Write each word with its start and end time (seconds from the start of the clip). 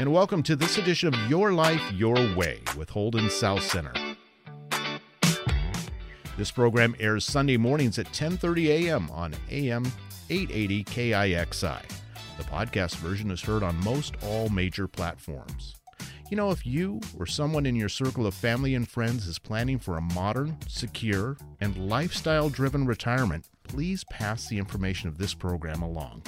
and 0.00 0.12
welcome 0.12 0.42
to 0.42 0.56
this 0.56 0.76
edition 0.76 1.14
of 1.14 1.30
Your 1.30 1.52
Life 1.52 1.92
Your 1.92 2.16
Way 2.34 2.60
with 2.76 2.90
Holden 2.90 3.30
South 3.30 3.62
Center. 3.62 3.92
This 6.36 6.50
program 6.50 6.96
airs 6.98 7.24
Sunday 7.24 7.56
mornings 7.56 7.96
at 8.00 8.06
10:30 8.06 8.66
a.m. 8.70 9.08
on 9.12 9.34
AM 9.52 9.84
880 10.30 10.84
KIXI. 10.84 11.80
The 12.38 12.44
podcast 12.44 12.96
version 12.96 13.30
is 13.30 13.40
heard 13.40 13.62
on 13.62 13.76
most 13.84 14.16
all 14.24 14.48
major 14.48 14.88
platforms. 14.88 15.76
You 16.28 16.36
know, 16.36 16.50
if 16.50 16.66
you 16.66 16.98
or 17.16 17.26
someone 17.26 17.64
in 17.64 17.76
your 17.76 17.88
circle 17.88 18.26
of 18.26 18.34
family 18.34 18.74
and 18.74 18.88
friends 18.88 19.28
is 19.28 19.38
planning 19.38 19.78
for 19.78 19.96
a 19.96 20.00
modern, 20.00 20.56
secure, 20.66 21.36
and 21.60 21.88
lifestyle 21.88 22.48
driven 22.48 22.84
retirement, 22.84 23.48
please 23.62 24.02
pass 24.10 24.48
the 24.48 24.58
information 24.58 25.08
of 25.08 25.18
this 25.18 25.34
program 25.34 25.82
along. 25.82 26.24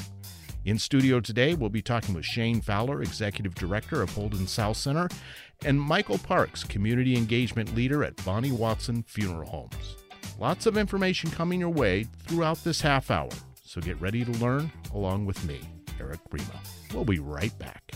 In 0.66 0.80
studio 0.80 1.20
today, 1.20 1.54
we'll 1.54 1.70
be 1.70 1.80
talking 1.80 2.12
with 2.12 2.24
Shane 2.24 2.60
Fowler, 2.60 3.00
Executive 3.00 3.54
Director 3.54 4.02
of 4.02 4.10
Holden 4.10 4.48
South 4.48 4.76
Center, 4.76 5.08
and 5.64 5.80
Michael 5.80 6.18
Parks, 6.18 6.64
Community 6.64 7.16
Engagement 7.16 7.76
Leader 7.76 8.02
at 8.02 8.16
Bonney 8.24 8.50
Watson 8.50 9.04
Funeral 9.04 9.48
Homes. 9.48 9.94
Lots 10.40 10.66
of 10.66 10.76
information 10.76 11.30
coming 11.30 11.60
your 11.60 11.70
way 11.70 12.08
throughout 12.26 12.64
this 12.64 12.80
half 12.80 13.12
hour, 13.12 13.30
so 13.62 13.80
get 13.80 14.00
ready 14.00 14.24
to 14.24 14.32
learn 14.32 14.72
along 14.92 15.24
with 15.24 15.44
me, 15.44 15.60
Erik 16.00 16.18
Krema. 16.28 16.58
We'll 16.92 17.04
be 17.04 17.20
right 17.20 17.56
back. 17.60 17.92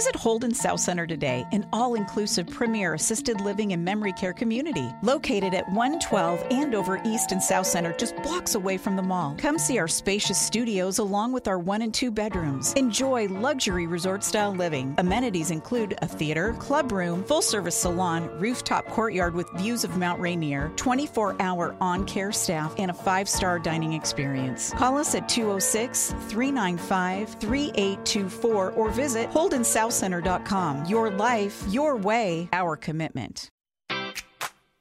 Visit 0.00 0.16
Holden 0.16 0.54
South 0.54 0.80
Center 0.80 1.06
today, 1.06 1.44
an 1.52 1.66
all 1.74 1.92
inclusive 1.94 2.48
premier 2.48 2.94
assisted 2.94 3.38
living 3.42 3.74
and 3.74 3.84
memory 3.84 4.14
care 4.14 4.32
community 4.32 4.90
located 5.02 5.52
at 5.52 5.68
112 5.68 6.42
Andover 6.50 7.02
East 7.04 7.32
and 7.32 7.42
South 7.42 7.66
Center, 7.66 7.92
just 7.98 8.16
blocks 8.22 8.54
away 8.54 8.78
from 8.78 8.96
the 8.96 9.02
mall. 9.02 9.34
Come 9.36 9.58
see 9.58 9.78
our 9.78 9.86
spacious 9.86 10.40
studios 10.40 11.00
along 11.00 11.32
with 11.32 11.46
our 11.46 11.58
one 11.58 11.82
and 11.82 11.92
two 11.92 12.10
bedrooms. 12.10 12.72
Enjoy 12.78 13.28
luxury 13.28 13.86
resort 13.86 14.24
style 14.24 14.54
living. 14.54 14.94
Amenities 14.96 15.50
include 15.50 15.98
a 16.00 16.08
theater, 16.08 16.54
club 16.54 16.92
room, 16.92 17.22
full 17.24 17.42
service 17.42 17.76
salon, 17.76 18.30
rooftop 18.40 18.86
courtyard 18.86 19.34
with 19.34 19.50
views 19.58 19.84
of 19.84 19.98
Mount 19.98 20.18
Rainier, 20.18 20.72
24 20.76 21.36
hour 21.42 21.76
on 21.78 22.06
care 22.06 22.32
staff, 22.32 22.74
and 22.78 22.90
a 22.90 22.94
five 22.94 23.28
star 23.28 23.58
dining 23.58 23.92
experience. 23.92 24.72
Call 24.72 24.96
us 24.96 25.14
at 25.14 25.28
206 25.28 26.14
395 26.28 27.34
3824 27.34 28.70
or 28.70 28.88
visit 28.88 29.28
Holden 29.28 29.62
South 29.62 29.89
southcenter.com. 29.90 30.86
Your 30.86 31.10
life, 31.10 31.64
your 31.68 31.96
way, 31.96 32.48
our 32.52 32.76
commitment. 32.76 33.50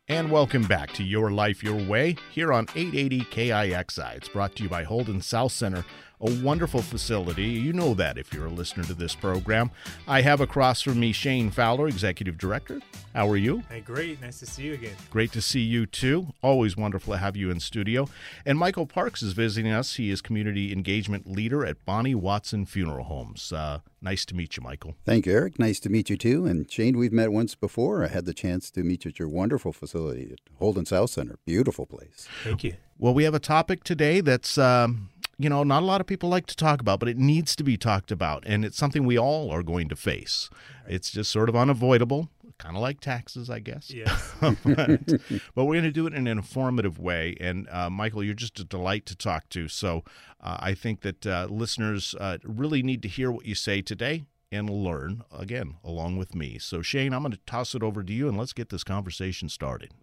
And 0.08 0.32
welcome 0.32 0.64
back 0.64 0.92
to 0.94 1.04
Your 1.04 1.30
Life 1.30 1.64
Your 1.64 1.76
Way 1.76 2.16
here 2.32 2.52
on 2.52 2.66
880 2.76 3.26
KIXI. 3.26 4.16
It's 4.18 4.30
brought 4.30 4.56
to 4.56 4.64
you 4.64 4.70
by 4.70 4.84
Holden 4.84 5.22
South 5.22 5.52
Center 5.52 5.86
a 6.22 6.32
wonderful 6.44 6.82
facility. 6.82 7.46
You 7.46 7.74
know 7.74 7.94
that 7.94 8.18
if 8.18 8.34
you're 8.34 8.48
a 8.48 8.52
listener 8.52 8.84
to 8.86 8.94
this 8.94 9.16
program. 9.16 9.72
I 10.08 10.22
have 10.22 10.42
across 10.42 10.82
from 10.82 11.00
me 11.00 11.12
Shane 11.12 11.50
Fowler, 11.50 11.88
Executive 11.88 12.38
Director. 12.38 12.82
How 13.14 13.28
are 13.30 13.38
you? 13.38 13.64
Hey, 13.70 13.82
great. 13.82 14.22
Nice 14.22 14.40
to 14.40 14.46
see 14.46 14.64
you 14.64 14.74
again. 14.74 14.96
Great 15.10 15.32
to 15.32 15.42
see 15.42 15.62
you 15.62 15.86
too. 15.86 16.28
Always 16.44 16.78
wonderful 16.78 17.14
to 17.14 17.20
have 17.20 17.36
you 17.36 17.50
in 17.50 17.60
studio. 17.60 18.08
And 18.46 18.58
Michael 18.58 18.86
Parks 18.86 19.24
is 19.24 19.34
visiting 19.34 19.72
us. 19.72 19.96
He 19.96 20.12
is 20.12 20.22
Community 20.22 20.72
Engagement 20.72 21.30
Leader 21.30 21.66
at 21.66 21.84
Bonney 21.86 22.16
Watson 22.16 22.66
Funeral 22.66 23.06
Homes. 23.06 23.52
Uh, 23.52 23.80
nice 24.02 24.26
to 24.26 24.36
meet 24.36 24.58
you, 24.58 24.64
Michael. 24.64 24.96
Thank 25.06 25.26
you, 25.26 25.34
Erik. 25.34 25.58
Nice 25.58 25.80
to 25.82 25.90
meet 25.90 26.10
you 26.10 26.18
too. 26.18 26.46
And 26.46 26.70
Shane, 26.70 26.98
we've 26.98 27.14
met 27.14 27.32
once 27.32 27.56
before. 27.56 28.04
I 28.04 28.08
had 28.10 28.26
the 28.26 28.34
chance 28.34 28.70
to 28.72 28.84
meet 28.84 29.06
you 29.06 29.10
at 29.10 29.20
your 29.20 29.30
wonderful 29.30 29.74
facility 29.74 30.30
at 30.34 30.40
Holden 30.60 30.86
South 30.86 31.10
Center. 31.10 31.38
Beautiful 31.46 31.86
place. 31.86 32.28
Thank 32.44 32.64
you. 32.64 32.76
Well, 32.98 33.14
we 33.14 33.24
have 33.24 33.34
a 33.34 33.40
topic 33.40 33.84
today 33.84 34.20
that's 34.20 34.58
um, 34.58 35.10
you 35.40 35.50
know, 35.50 35.64
not 35.64 35.82
a 35.82 35.86
lot 35.86 36.02
of 36.02 36.08
people 36.08 36.30
like 36.30 36.46
to 36.48 36.56
talk 36.56 36.82
about, 36.82 37.00
but 37.00 37.08
it 37.08 37.18
needs 37.18 37.56
to 37.56 37.64
be 37.64 37.78
talked 37.78 38.12
about. 38.12 38.44
And 38.46 38.66
it's 38.66 38.78
something 38.78 39.06
we 39.06 39.18
all 39.18 39.50
are 39.52 39.64
going 39.64 39.88
to 39.88 39.96
face. 39.96 40.50
It's 40.86 41.10
just 41.10 41.32
sort 41.32 41.48
of 41.48 41.56
unavoidable, 41.56 42.30
kind 42.58 42.76
of 42.76 42.82
like 42.82 43.00
taxes, 43.00 43.50
I 43.50 43.60
guess. 43.60 43.90
Yeah. 43.90 44.18
but, 44.42 45.08
but, 45.56 45.66
we're 45.66 45.76
going 45.76 45.84
to 45.84 45.92
do 45.92 46.08
it 46.08 46.14
in 46.14 46.28
an 46.28 46.38
informative 46.38 47.00
way. 47.00 47.38
And 47.40 47.70
uh, 47.70 47.90
Michael, 47.90 48.22
you're 48.22 48.34
just 48.34 48.60
a 48.60 48.66
delight 48.66 49.06
to 49.06 49.16
talk 49.16 49.48
to. 49.50 49.70
So 49.70 50.04
uh, 50.42 50.58
I 50.60 50.74
think 50.74 51.02
that 51.02 51.26
uh, 51.26 51.48
listeners 51.50 52.14
uh, 52.20 52.40
really 52.44 52.84
need 52.84 53.02
to 53.04 53.08
hear 53.08 53.32
what 53.32 53.46
you 53.46 53.56
say 53.56 53.82
today 53.82 54.26
and 54.52 54.70
learn, 54.70 55.24
again, 55.32 55.76
along 55.86 56.18
with 56.18 56.36
me. 56.36 56.58
So, 56.60 56.82
Shane, 56.82 57.14
I'm 57.14 57.22
going 57.22 57.32
to 57.32 57.40
toss 57.46 57.76
it 57.76 57.84
over 57.84 58.04
to 58.04 58.12
you 58.12 58.28
and 58.28 58.38
let's 58.38 58.52
get 58.52 58.70
this 58.70 58.84
conversation 58.84 59.48
started. 59.48 59.94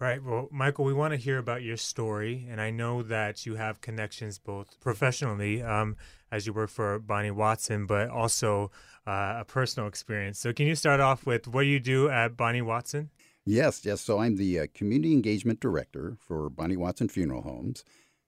Right. 0.00 0.22
Well, 0.22 0.48
Michael, 0.50 0.84
we 0.84 0.92
want 0.92 1.12
to 1.12 1.16
hear 1.16 1.38
about 1.38 1.62
your 1.62 1.76
story, 1.76 2.48
and 2.50 2.60
I 2.60 2.70
know 2.70 3.02
that 3.02 3.46
you 3.46 3.54
have 3.54 3.80
connections 3.80 4.40
both 4.40 4.78
professionally, 4.80 5.62
um, 5.62 5.96
as 6.32 6.46
you 6.46 6.52
work 6.52 6.70
for 6.70 6.98
Bonney 6.98 7.30
Watson, 7.30 7.86
but 7.86 8.08
also 8.08 8.72
uh, 9.06 9.36
a 9.38 9.44
personal 9.46 9.88
experience. 9.88 10.40
So, 10.40 10.52
can 10.52 10.66
you 10.66 10.74
start 10.74 10.98
off 10.98 11.26
with 11.26 11.46
what 11.46 11.66
you 11.66 11.78
do 11.78 12.08
at 12.08 12.36
Bonney 12.36 12.60
Watson? 12.60 13.10
Yes, 13.46 13.84
yes. 13.84 14.00
So, 14.00 14.18
I'm 14.18 14.34
the 14.34 14.60
uh, 14.60 14.66
community 14.74 15.12
engagement 15.12 15.60
director 15.60 16.16
for 16.18 16.50
Bonney 16.50 16.76
Watson 16.76 17.08
Funeral 17.08 17.42
Homes. 17.42 17.84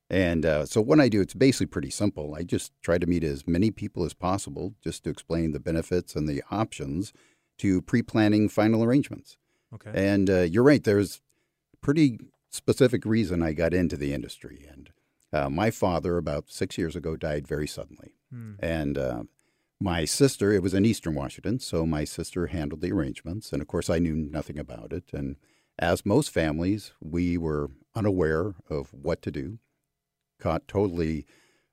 And 0.09 0.47
uh, 0.47 0.67
so, 0.67 0.81
what 0.81 1.01
I 1.01 1.09
do, 1.09 1.21
it's 1.21 1.35
basically 1.35 1.67
pretty 1.67 1.91
simple. 1.91 2.37
I 2.37 2.45
just 2.45 2.73
try 2.81 2.99
to 2.99 3.07
meet 3.07 3.25
as 3.25 3.49
many 3.49 3.73
people 3.73 4.05
as 4.05 4.15
possible 4.15 4.75
just 4.85 5.03
to 5.03 5.11
explain 5.11 5.51
the 5.51 5.59
benefits 5.59 6.15
and 6.15 6.29
the 6.29 6.45
options 6.49 7.13
to 7.59 7.83
pre 7.83 8.03
planning 8.03 8.49
final 8.49 8.85
arrangements. 8.85 9.37
Okay. 9.75 9.91
And 9.93 10.31
uh, 10.31 10.43
you're 10.43 10.63
right, 10.63 10.85
there's 10.85 11.21
pretty 11.87 12.19
specific 12.51 13.05
reason 13.05 13.45
I 13.45 13.53
got 13.53 13.73
into 13.73 13.97
the 13.97 14.13
industry. 14.13 14.67
And 14.69 14.91
uh, 15.33 15.49
my 15.49 15.71
father, 15.71 16.19
about 16.19 16.51
six 16.51 16.77
years 16.77 16.97
ago, 16.97 17.15
died 17.15 17.47
very 17.47 17.69
suddenly. 17.69 18.15
Hmm. 18.33 18.55
And 18.59 18.99
uh, 18.99 19.23
my 19.81 20.05
sister, 20.05 20.51
it 20.53 20.65
was 20.65 20.75
in 20.75 20.85
Eastern 20.85 21.15
Washington, 21.15 21.61
so 21.61 21.87
my 21.87 22.03
sister 22.03 22.49
handled 22.49 22.81
the 22.81 22.91
arrangements. 22.91 23.53
And 23.53 23.63
of 23.63 23.69
course, 23.69 23.89
I 23.89 24.01
knew 24.01 24.17
nothing 24.17 24.59
about 24.59 24.93
it. 24.93 25.05
And 25.13 25.37
as 25.79 26.05
most 26.05 26.31
families, 26.31 26.91
we 27.01 27.39
were 27.39 27.71
unaware 27.95 28.57
of 28.69 28.93
what 28.93 29.23
to 29.23 29.31
do, 29.31 29.61
caught 30.41 30.67
totally 30.67 31.25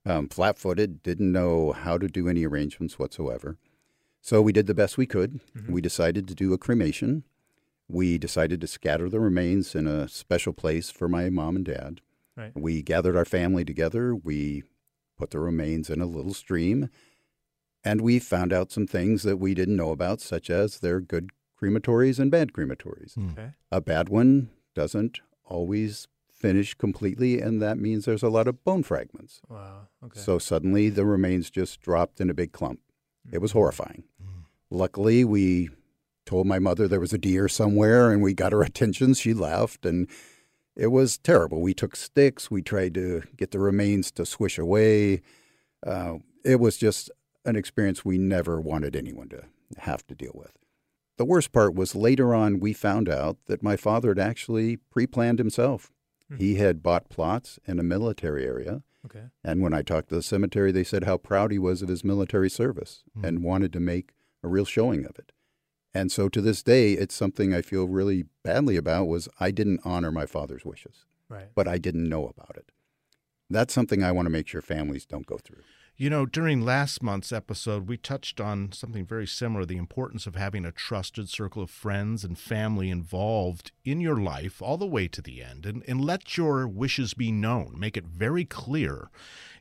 um, 0.05 0.29
flat 0.29 0.59
footed, 0.59 1.01
didn't 1.01 1.31
know 1.31 1.71
how 1.71 1.97
to 1.97 2.07
do 2.07 2.29
any 2.29 2.45
arrangements 2.45 2.99
whatsoever. 2.99 3.57
So 4.21 4.43
we 4.43 4.53
did 4.53 4.67
the 4.67 4.75
best 4.75 4.95
we 4.95 5.07
could. 5.07 5.39
Mm-hmm. 5.57 5.73
We 5.73 5.81
decided 5.81 6.27
to 6.27 6.35
do 6.35 6.53
a 6.53 6.59
cremation 6.59 7.23
we 7.87 8.17
decided 8.17 8.61
to 8.61 8.67
scatter 8.67 9.09
the 9.09 9.19
remains 9.19 9.75
in 9.75 9.87
a 9.87 10.07
special 10.07 10.53
place 10.53 10.89
for 10.89 11.07
my 11.07 11.29
mom 11.29 11.55
and 11.57 11.65
dad. 11.65 12.01
Right. 12.35 12.51
We 12.55 12.81
gathered 12.81 13.15
our 13.15 13.25
family 13.25 13.63
together. 13.65 14.15
We 14.15 14.63
put 15.17 15.31
the 15.31 15.39
remains 15.39 15.89
in 15.89 16.01
a 16.01 16.05
little 16.05 16.33
stream, 16.33 16.89
and 17.83 18.01
we 18.01 18.17
found 18.19 18.51
out 18.53 18.71
some 18.71 18.87
things 18.87 19.23
that 19.23 19.37
we 19.37 19.53
didn't 19.53 19.75
know 19.75 19.91
about, 19.91 20.21
such 20.21 20.49
as 20.49 20.79
they're 20.79 21.01
good 21.01 21.29
crematories 21.61 22.19
and 22.19 22.31
bad 22.31 22.51
crematories. 22.53 23.13
Hmm. 23.15 23.29
Okay. 23.31 23.49
A 23.71 23.81
bad 23.81 24.09
one 24.09 24.49
doesn't 24.73 25.19
always 25.45 26.07
finish 26.31 26.73
completely, 26.73 27.39
and 27.39 27.61
that 27.61 27.77
means 27.77 28.05
there's 28.05 28.23
a 28.23 28.29
lot 28.29 28.47
of 28.47 28.63
bone 28.63 28.83
fragments. 28.83 29.39
Wow. 29.47 29.87
Okay. 30.03 30.19
So 30.19 30.39
suddenly 30.39 30.89
the 30.89 31.05
remains 31.05 31.49
just 31.51 31.79
dropped 31.81 32.19
in 32.19 32.29
a 32.29 32.33
big 32.33 32.51
clump. 32.53 32.79
It 33.31 33.37
was 33.39 33.51
Mm-hmm. 33.51 33.59
horrifying. 33.59 34.03
Luckily, 34.69 35.23
we 35.23 35.69
told 36.25 36.47
my 36.47 36.59
mother 36.59 36.87
there 36.87 36.99
was 36.99 37.13
a 37.13 37.17
deer 37.17 37.47
somewhere 37.47 38.11
and 38.11 38.21
we 38.21 38.33
got 38.33 38.51
her 38.53 38.61
attention. 38.69 39.13
She 39.13 39.33
left 39.33 39.85
and 39.85 40.07
it 40.75 40.87
was 40.87 41.17
terrible. 41.17 41.61
We 41.61 41.73
took 41.73 41.95
sticks, 41.95 42.49
we 42.49 42.61
tried 42.61 42.93
to 42.95 43.23
get 43.37 43.51
the 43.51 43.59
remains 43.59 44.11
to 44.13 44.25
swish 44.25 44.57
away. 44.57 45.21
Uh, 45.85 46.15
it 46.43 46.59
was 46.59 46.77
just 46.77 47.11
an 47.45 47.55
experience 47.55 48.03
we 48.05 48.17
never 48.17 48.59
wanted 48.59 48.95
anyone 48.95 49.29
to 49.29 49.43
have 49.77 50.05
to 50.07 50.15
deal 50.15 50.31
with. 50.33 50.53
The 51.17 51.25
worst 51.25 51.51
part 51.51 51.75
was 51.75 51.93
later 51.93 52.33
on, 52.33 52.59
we 52.59 52.73
found 52.73 53.07
out 53.07 53.37
that 53.45 53.61
my 53.61 53.75
father 53.75 54.09
had 54.09 54.19
actually 54.19 54.77
pre 54.77 55.05
planned 55.05 55.37
himself. 55.39 55.91
Hmm. 56.29 56.37
He 56.37 56.55
had 56.55 56.81
bought 56.81 57.09
plots 57.09 57.59
in 57.67 57.79
a 57.79 57.83
military 57.83 58.45
area. 58.47 58.81
okay. 59.05 59.25
And 59.43 59.61
when 59.61 59.73
I 59.75 59.81
talked 59.83 60.09
to 60.09 60.15
the 60.15 60.23
cemetery, 60.23 60.71
they 60.71 60.83
said 60.85 61.03
how 61.03 61.17
proud 61.17 61.51
he 61.51 61.59
was 61.59 61.81
of 61.83 61.89
his 61.89 62.03
military 62.03 62.49
service 62.49 63.03
Hmm. 63.13 63.25
and 63.25 63.43
wanted 63.43 63.71
to 63.73 63.79
make 63.79 64.13
a 64.41 64.47
real 64.47 64.65
showing 64.65 65.05
of 65.05 65.19
it. 65.19 65.32
And 65.93 66.11
so 66.11 66.27
to 66.29 66.41
this 66.41 66.63
day, 66.63 66.93
it's 66.93 67.13
something 67.15 67.53
I 67.53 67.61
feel 67.61 67.87
really 67.87 68.25
badly 68.43 68.77
about 68.77 69.05
was 69.05 69.29
I 69.39 69.51
didn't 69.51 69.81
honor 69.85 70.11
my 70.11 70.25
father's 70.25 70.65
wishes, 70.65 71.05
Right. 71.29 71.49
but 71.53 71.67
I 71.67 71.77
didn't 71.77 72.09
know 72.09 72.27
about 72.27 72.57
it. 72.57 72.71
That's 73.49 73.73
something 73.73 74.03
I 74.03 74.11
want 74.11 74.25
to 74.25 74.31
make 74.31 74.47
sure 74.47 74.61
families 74.61 75.05
don't 75.05 75.27
go 75.27 75.37
through. 75.37 75.61
You 75.95 76.09
know, 76.09 76.25
during 76.25 76.61
last 76.61 77.03
month's 77.03 77.31
episode, 77.31 77.87
we 77.87 77.97
touched 77.97 78.41
on 78.41 78.71
something 78.71 79.05
very 79.05 79.27
similar 79.27 79.63
the 79.63 79.77
importance 79.77 80.25
of 80.25 80.33
having 80.35 80.65
a 80.65 80.71
trusted 80.71 81.29
circle 81.29 81.61
of 81.61 81.69
friends 81.69 82.23
and 82.23 82.35
family 82.35 82.89
involved 82.89 83.71
in 83.85 84.01
your 84.01 84.17
life 84.17 84.59
all 84.59 84.77
the 84.77 84.87
way 84.87 85.07
to 85.09 85.21
the 85.21 85.43
end 85.43 85.67
and, 85.67 85.83
and 85.87 86.01
let 86.03 86.35
your 86.35 86.67
wishes 86.67 87.13
be 87.13 87.31
known. 87.31 87.75
Make 87.77 87.95
it 87.95 88.05
very 88.07 88.43
clear. 88.43 89.11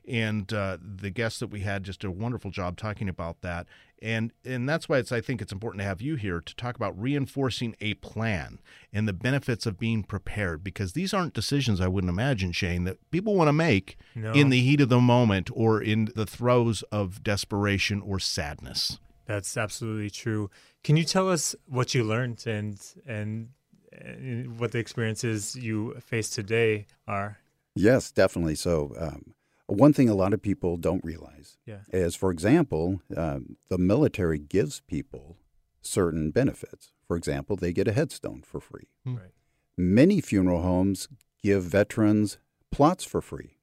And 0.07 0.51
uh, 0.51 0.79
the 0.81 1.11
guest 1.11 1.39
that 1.39 1.47
we 1.51 1.59
had 1.59 1.83
just 1.83 2.01
did 2.01 2.07
a 2.07 2.11
wonderful 2.11 2.49
job 2.49 2.77
talking 2.77 3.07
about 3.07 3.41
that. 3.41 3.67
And 4.03 4.33
and 4.43 4.67
that's 4.67 4.89
why 4.89 4.97
it's 4.97 5.13
I 5.13 5.21
think 5.21 5.41
it's 5.41 5.53
important 5.53 5.79
to 5.79 5.85
have 5.85 6.01
you 6.01 6.15
here 6.15 6.41
to 6.41 6.55
talk 6.55 6.75
about 6.75 6.99
reinforcing 7.01 7.73
a 7.79 7.93
plan 7.95 8.59
and 8.91 9.07
the 9.07 9.13
benefits 9.13 9.65
of 9.65 9.79
being 9.79 10.03
prepared 10.03 10.61
because 10.61 10.91
these 10.91 11.13
aren't 11.13 11.33
decisions 11.33 11.79
I 11.79 11.87
wouldn't 11.87 12.11
imagine 12.11 12.51
Shane 12.51 12.83
that 12.83 12.97
people 13.11 13.33
want 13.33 13.47
to 13.47 13.53
make 13.53 13.97
No. 14.13 14.33
in 14.33 14.49
the 14.49 14.59
heat 14.61 14.81
of 14.81 14.89
the 14.89 14.99
moment 14.99 15.49
or 15.53 15.81
in 15.81 16.11
the 16.15 16.25
throes 16.25 16.81
of 16.91 17.23
desperation 17.23 18.01
or 18.01 18.19
sadness. 18.19 18.99
That's 19.25 19.55
absolutely 19.55 20.09
true. 20.09 20.49
Can 20.83 20.97
you 20.97 21.05
tell 21.05 21.29
us 21.29 21.55
what 21.65 21.95
you 21.95 22.03
learned 22.03 22.43
and 22.45 22.77
and, 23.07 23.51
and 23.93 24.59
what 24.59 24.73
the 24.73 24.79
experiences 24.79 25.55
you 25.55 25.93
face 26.01 26.29
today 26.29 26.87
are? 27.07 27.37
Yes, 27.73 28.11
definitely. 28.11 28.55
So, 28.55 28.93
um, 28.99 29.33
one 29.67 29.93
thing 29.93 30.09
a 30.09 30.15
lot 30.15 30.33
of 30.33 30.41
people 30.41 30.77
don't 30.77 31.03
realize 31.03 31.57
Yeah. 31.65 31.81
is, 31.91 32.15
for 32.15 32.31
example, 32.31 33.01
um, 33.15 33.57
the 33.69 33.77
military 33.77 34.39
gives 34.39 34.81
people 34.81 35.37
certain 35.81 36.31
benefits. 36.31 36.91
For 37.07 37.15
example, 37.17 37.55
they 37.55 37.73
get 37.73 37.87
a 37.87 37.93
headstone 37.93 38.41
for 38.43 38.59
free. 38.59 38.87
Hmm. 39.03 39.15
Right. 39.15 39.31
Many 39.77 40.21
funeral 40.21 40.61
homes 40.61 41.07
give 41.41 41.63
veterans 41.63 42.37
plots 42.71 43.03
for 43.03 43.21
free. 43.21 43.57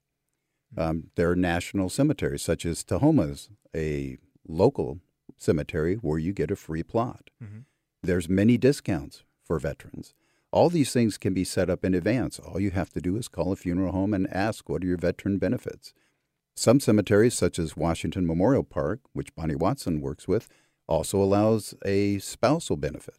Um, 0.77 1.09
there 1.15 1.29
are 1.31 1.35
national 1.35 1.89
cemeteries, 1.89 2.41
such 2.41 2.65
as 2.65 2.83
Tahoma's, 2.83 3.49
a 3.75 4.17
local 4.47 4.99
cemetery 5.37 5.95
where 5.95 6.17
you 6.19 6.31
get 6.33 6.51
a 6.51 6.55
free 6.55 6.83
plot. 6.83 7.29
Mhm. 7.43 7.65
There's 8.03 8.29
many 8.29 8.57
discounts 8.57 9.23
for 9.43 9.59
veterans. 9.59 10.13
All 10.51 10.69
these 10.69 10.91
things 10.91 11.17
can 11.17 11.33
be 11.33 11.45
set 11.45 11.69
up 11.69 11.85
in 11.85 11.93
advance. 11.93 12.37
All 12.39 12.59
you 12.59 12.71
have 12.71 12.89
to 12.91 13.01
do 13.01 13.15
is 13.15 13.27
call 13.27 13.53
a 13.53 13.55
funeral 13.55 13.93
home 13.93 14.13
and 14.13 14.31
ask, 14.33 14.67
what 14.69 14.83
are 14.83 14.87
your 14.87 14.97
veteran 14.97 15.37
benefits? 15.37 15.93
Some 16.55 16.81
cemeteries, 16.81 17.33
such 17.33 17.57
as 17.57 17.77
Washington 17.77 18.27
Memorial 18.27 18.63
Park, 18.63 18.99
which 19.13 19.33
Bonney 19.33 19.55
Watson 19.55 20.01
works 20.01 20.27
with, 20.27 20.49
also 20.87 21.21
allows 21.21 21.73
a 21.85 22.19
spousal 22.19 22.75
benefit. 22.75 23.15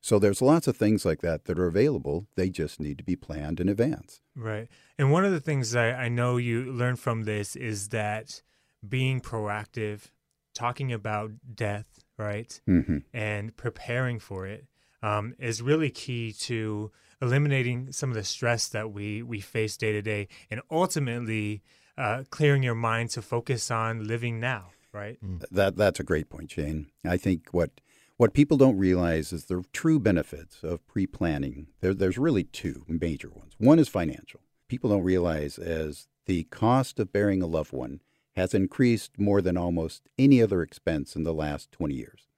So 0.00 0.18
there's 0.18 0.42
lots 0.42 0.66
of 0.66 0.76
things 0.76 1.04
like 1.04 1.22
that 1.22 1.44
that 1.44 1.58
are 1.58 1.66
available. 1.66 2.26
They 2.34 2.50
just 2.50 2.80
need 2.80 2.98
to 2.98 3.04
be 3.04 3.16
planned 3.16 3.60
in 3.60 3.68
advance. 3.68 4.20
Right. 4.36 4.68
And 4.98 5.12
one 5.12 5.24
of 5.24 5.32
the 5.32 5.40
things 5.40 5.74
I, 5.74 5.92
I 5.92 6.08
know 6.08 6.36
you 6.36 6.64
learned 6.64 6.98
from 6.98 7.22
this 7.22 7.56
is 7.56 7.88
that 7.90 8.42
being 8.86 9.20
proactive, 9.20 10.10
talking 10.54 10.92
about 10.92 11.30
death, 11.54 12.04
right, 12.18 12.60
hmm 12.66 12.98
and 13.14 13.56
preparing 13.56 14.18
for 14.18 14.46
it 14.46 14.66
um, 15.04 15.34
is 15.38 15.60
really 15.60 15.90
key 15.90 16.32
to 16.32 16.90
eliminating 17.20 17.92
some 17.92 18.08
of 18.08 18.16
the 18.16 18.24
stress 18.24 18.68
that 18.68 18.90
we, 18.90 19.22
we 19.22 19.38
face 19.38 19.76
day 19.76 19.92
to 19.92 20.00
day 20.00 20.26
and 20.50 20.62
ultimately 20.70 21.62
uh, 21.98 22.24
clearing 22.30 22.62
your 22.62 22.74
mind 22.74 23.10
to 23.10 23.20
focus 23.20 23.70
on 23.70 24.06
living 24.06 24.40
now, 24.40 24.70
right? 24.92 25.18
That 25.50 25.76
that's 25.76 26.00
a 26.00 26.04
great 26.04 26.30
point, 26.30 26.50
Shane. 26.50 26.86
I 27.04 27.18
think 27.18 27.48
what 27.52 27.70
what 28.16 28.32
people 28.32 28.56
don't 28.56 28.78
realize 28.78 29.32
is 29.32 29.44
the 29.44 29.62
true 29.72 30.00
benefits 30.00 30.62
of 30.62 30.86
pre-planning. 30.86 31.66
There, 31.80 31.94
there's 31.94 32.18
really 32.18 32.44
two 32.44 32.84
major 32.88 33.28
ones. 33.28 33.52
One 33.58 33.78
is 33.78 33.88
financial. 33.88 34.40
People 34.68 34.90
don't 34.90 35.02
realize 35.02 35.58
as 35.58 36.08
the 36.26 36.44
cost 36.44 36.98
of 36.98 37.12
burying 37.12 37.42
a 37.42 37.46
loved 37.46 37.72
one 37.72 38.00
has 38.36 38.54
increased 38.54 39.18
more 39.18 39.42
than 39.42 39.56
almost 39.56 40.08
any 40.18 40.40
other 40.40 40.62
expense 40.62 41.14
in 41.14 41.24
the 41.24 41.34
last 41.34 41.70
20 41.72 41.94
years. 41.94 42.28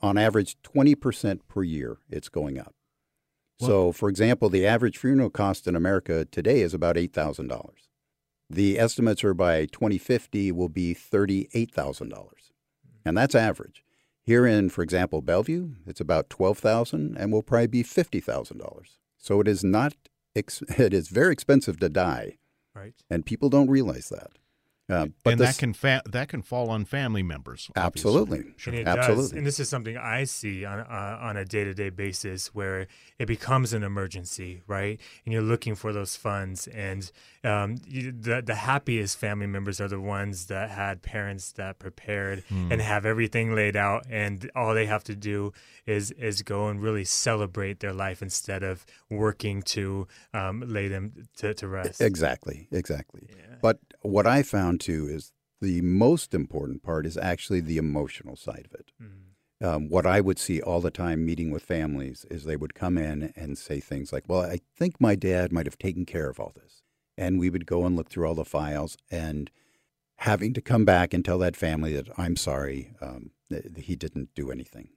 On 0.00 0.16
average, 0.16 0.56
20% 0.62 1.40
per 1.48 1.62
year, 1.62 1.98
it's 2.08 2.28
going 2.28 2.58
up. 2.58 2.74
So, 3.60 3.90
for 3.90 4.08
example, 4.08 4.48
the 4.48 4.64
average 4.64 4.98
funeral 4.98 5.30
cost 5.30 5.66
in 5.66 5.74
America 5.74 6.24
today 6.24 6.60
is 6.60 6.72
about 6.74 6.94
$8,000. 6.94 7.70
The 8.48 8.78
estimates 8.78 9.24
are 9.24 9.34
by 9.34 9.66
2050 9.66 10.52
will 10.52 10.68
be 10.68 10.94
$38,000. 10.94 12.28
And 13.04 13.16
that's 13.16 13.34
average. 13.34 13.82
Here 14.22 14.46
in, 14.46 14.68
for 14.70 14.82
example, 14.82 15.22
Bellevue, 15.22 15.70
it's 15.86 16.00
about 16.00 16.30
12000 16.30 17.16
and 17.18 17.32
will 17.32 17.42
probably 17.42 17.66
be 17.66 17.82
$50,000. 17.82 18.60
So 19.16 19.40
it 19.40 19.48
is 19.48 19.64
not, 19.64 19.94
ex- 20.36 20.62
it 20.78 20.94
is 20.94 21.08
very 21.08 21.32
expensive 21.32 21.80
to 21.80 21.88
die, 21.88 22.38
Right. 22.76 22.94
and 23.10 23.26
people 23.26 23.48
don't 23.48 23.68
realize 23.70 24.08
that. 24.10 24.38
Uh, 24.90 25.06
but 25.22 25.32
and 25.32 25.40
this- 25.40 25.56
that 25.56 25.58
can 25.58 25.72
fa- 25.74 26.02
that 26.06 26.28
can 26.28 26.40
fall 26.42 26.70
on 26.70 26.84
family 26.84 27.22
members. 27.22 27.70
obviously. 27.76 27.82
Absolutely. 28.10 28.54
Sure. 28.56 28.72
And 28.72 28.80
it 28.80 28.84
does. 28.84 28.96
Absolutely. 28.98 29.38
And 29.38 29.46
this 29.46 29.60
is 29.60 29.68
something 29.68 29.96
I 29.98 30.24
see 30.24 30.64
on 30.64 30.80
uh, 30.80 31.18
on 31.20 31.36
a 31.36 31.44
day 31.44 31.64
to 31.64 31.74
day 31.74 31.90
basis 31.90 32.54
where 32.54 32.86
it 33.18 33.26
becomes 33.26 33.72
an 33.74 33.82
emergency, 33.82 34.62
right? 34.66 34.98
And 35.24 35.32
you're 35.32 35.42
looking 35.42 35.74
for 35.74 35.92
those 35.92 36.16
funds. 36.16 36.66
And 36.68 37.10
um, 37.44 37.76
you, 37.86 38.12
the 38.12 38.40
the 38.40 38.54
happiest 38.54 39.18
family 39.18 39.46
members 39.46 39.80
are 39.80 39.88
the 39.88 40.00
ones 40.00 40.46
that 40.46 40.70
had 40.70 41.02
parents 41.02 41.52
that 41.52 41.78
prepared 41.78 42.44
and 42.50 42.80
have 42.80 43.04
everything 43.04 43.54
laid 43.54 43.76
out, 43.76 44.06
and 44.10 44.50
all 44.56 44.74
they 44.74 44.86
have 44.86 45.04
to 45.04 45.14
do 45.14 45.52
is 45.86 46.12
is 46.12 46.42
go 46.42 46.68
and 46.68 46.80
really 46.82 47.04
celebrate 47.04 47.80
their 47.80 47.92
life 47.92 48.22
instead 48.22 48.62
of 48.62 48.86
working 49.10 49.60
to 49.62 50.06
um, 50.32 50.62
lay 50.66 50.88
them 50.88 51.28
to, 51.36 51.52
to 51.54 51.68
rest. 51.68 52.00
Exactly, 52.00 52.68
exactly. 52.72 53.28
But 53.60 53.78
what 54.02 54.26
I 54.26 54.42
found 54.42 54.77
too 54.78 55.06
is 55.10 55.32
the 55.60 55.80
most 55.82 56.34
important 56.34 56.82
part 56.82 57.04
is 57.06 57.16
actually 57.16 57.60
the 57.60 57.78
emotional 57.78 58.36
side 58.36 58.66
of 58.72 58.74
it. 58.80 58.92
Um, 59.60 59.88
what 59.88 60.06
I 60.06 60.20
would 60.20 60.38
see 60.38 60.60
all 60.62 60.80
the 60.80 60.90
time 60.92 61.26
meeting 61.26 61.50
with 61.50 61.64
families 61.64 62.24
is 62.30 62.44
they 62.44 62.56
would 62.56 62.74
come 62.74 62.96
in 62.96 63.32
and 63.34 63.58
say 63.58 63.80
things 63.80 64.12
like, 64.12 64.24
Well, 64.28 64.42
I 64.42 64.60
think 64.76 65.00
my 65.00 65.16
dad 65.16 65.50
might 65.52 65.66
have 65.66 65.78
taken 65.78 66.06
care 66.06 66.30
of 66.30 66.38
all 66.38 66.52
this. 66.54 66.82
And 67.16 67.40
we 67.40 67.50
would 67.50 67.66
go 67.66 67.84
and 67.84 67.96
look 67.96 68.08
through 68.08 68.28
all 68.28 68.36
the 68.36 68.44
files 68.44 68.96
and 69.10 69.50
having 70.18 70.54
to 70.54 70.60
come 70.60 70.84
back 70.84 71.12
and 71.12 71.24
tell 71.24 71.38
that 71.38 71.56
family 71.56 71.92
that 71.94 72.08
I'm 72.16 72.36
sorry, 72.36 72.92
um, 73.00 73.30
that 73.50 73.78
he 73.78 73.96
didn't 73.96 74.28
do 74.36 74.50
anything. 74.52 74.90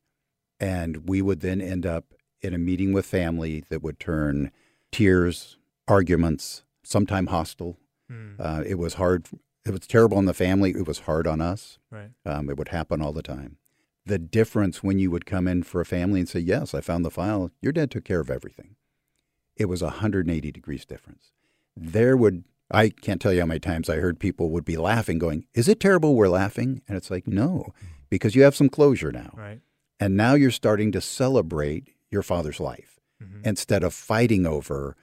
And 0.60 1.10
we 1.10 1.24
would 1.24 1.40
then 1.40 1.60
end 1.62 1.86
up 1.88 2.14
in 2.42 2.54
a 2.54 2.60
meeting 2.60 2.94
with 2.94 3.06
family 3.08 3.64
that 3.70 3.82
would 3.82 4.00
turn 4.00 4.52
tears, 4.92 5.58
arguments, 5.88 6.64
sometime 6.84 7.28
hostile. 7.28 7.78
Mm, 8.12 8.36
Uh, 8.40 8.64
it 8.66 8.76
was 8.76 8.96
hard. 8.96 9.28
It 9.66 9.72
was 9.72 9.86
terrible 9.88 10.18
on 10.18 10.26
the 10.26 10.34
family. 10.34 10.72
It 10.72 10.88
was 10.88 11.00
hard 11.00 11.28
on 11.28 11.40
us. 11.42 11.78
right. 11.92 12.10
Um, 12.26 12.50
it 12.50 12.58
would 12.58 12.70
happen 12.70 13.02
all 13.02 13.14
the 13.14 13.22
time. 13.22 13.58
The 14.06 14.18
difference 14.18 14.82
when 14.82 14.98
you 14.98 15.12
would 15.12 15.26
come 15.28 15.48
in 15.48 15.62
for 15.64 15.80
a 15.82 15.86
family 15.86 16.20
and 16.20 16.28
say, 16.28 16.40
Yes, 16.40 16.74
I 16.74 16.82
found 16.82 17.06
the 17.06 17.12
file, 17.12 17.52
your 17.62 17.72
dad 17.72 17.92
took 17.92 18.04
care 18.04 18.20
of 18.20 18.32
everything. 18.32 18.76
It 19.56 19.66
was 19.66 19.84
180 19.84 20.52
degrees 20.52 20.86
difference. 20.86 21.32
There 21.78 22.18
would, 22.18 22.44
I 22.72 22.90
can't 22.90 23.22
tell 23.22 23.32
you 23.32 23.42
how 23.42 23.46
many 23.46 23.60
times 23.60 23.90
I 23.90 23.98
heard 23.98 24.20
people 24.20 24.50
would 24.50 24.66
be 24.66 24.78
laughing, 24.78 25.20
going, 25.20 25.46
Is 25.54 25.68
it 25.68 25.80
terrible 25.80 26.16
we're 26.16 26.30
laughing? 26.30 26.82
And 26.88 26.98
it's 26.98 27.12
like, 27.12 27.28
No, 27.28 27.68
because 28.10 28.36
you 28.36 28.42
have 28.42 28.56
some 28.56 28.70
closure 28.70 29.12
now. 29.12 29.32
Right. 29.36 29.62
And 30.00 30.18
now 30.18 30.34
you're 30.34 30.50
starting 30.50 30.92
to 30.94 31.02
celebrate 31.02 31.90
your 32.10 32.24
father's 32.24 32.60
life 32.60 33.00
Mhm. 33.24 33.46
instead 33.46 33.84
of 33.84 33.94
fighting 33.94 34.48
over 34.48 34.98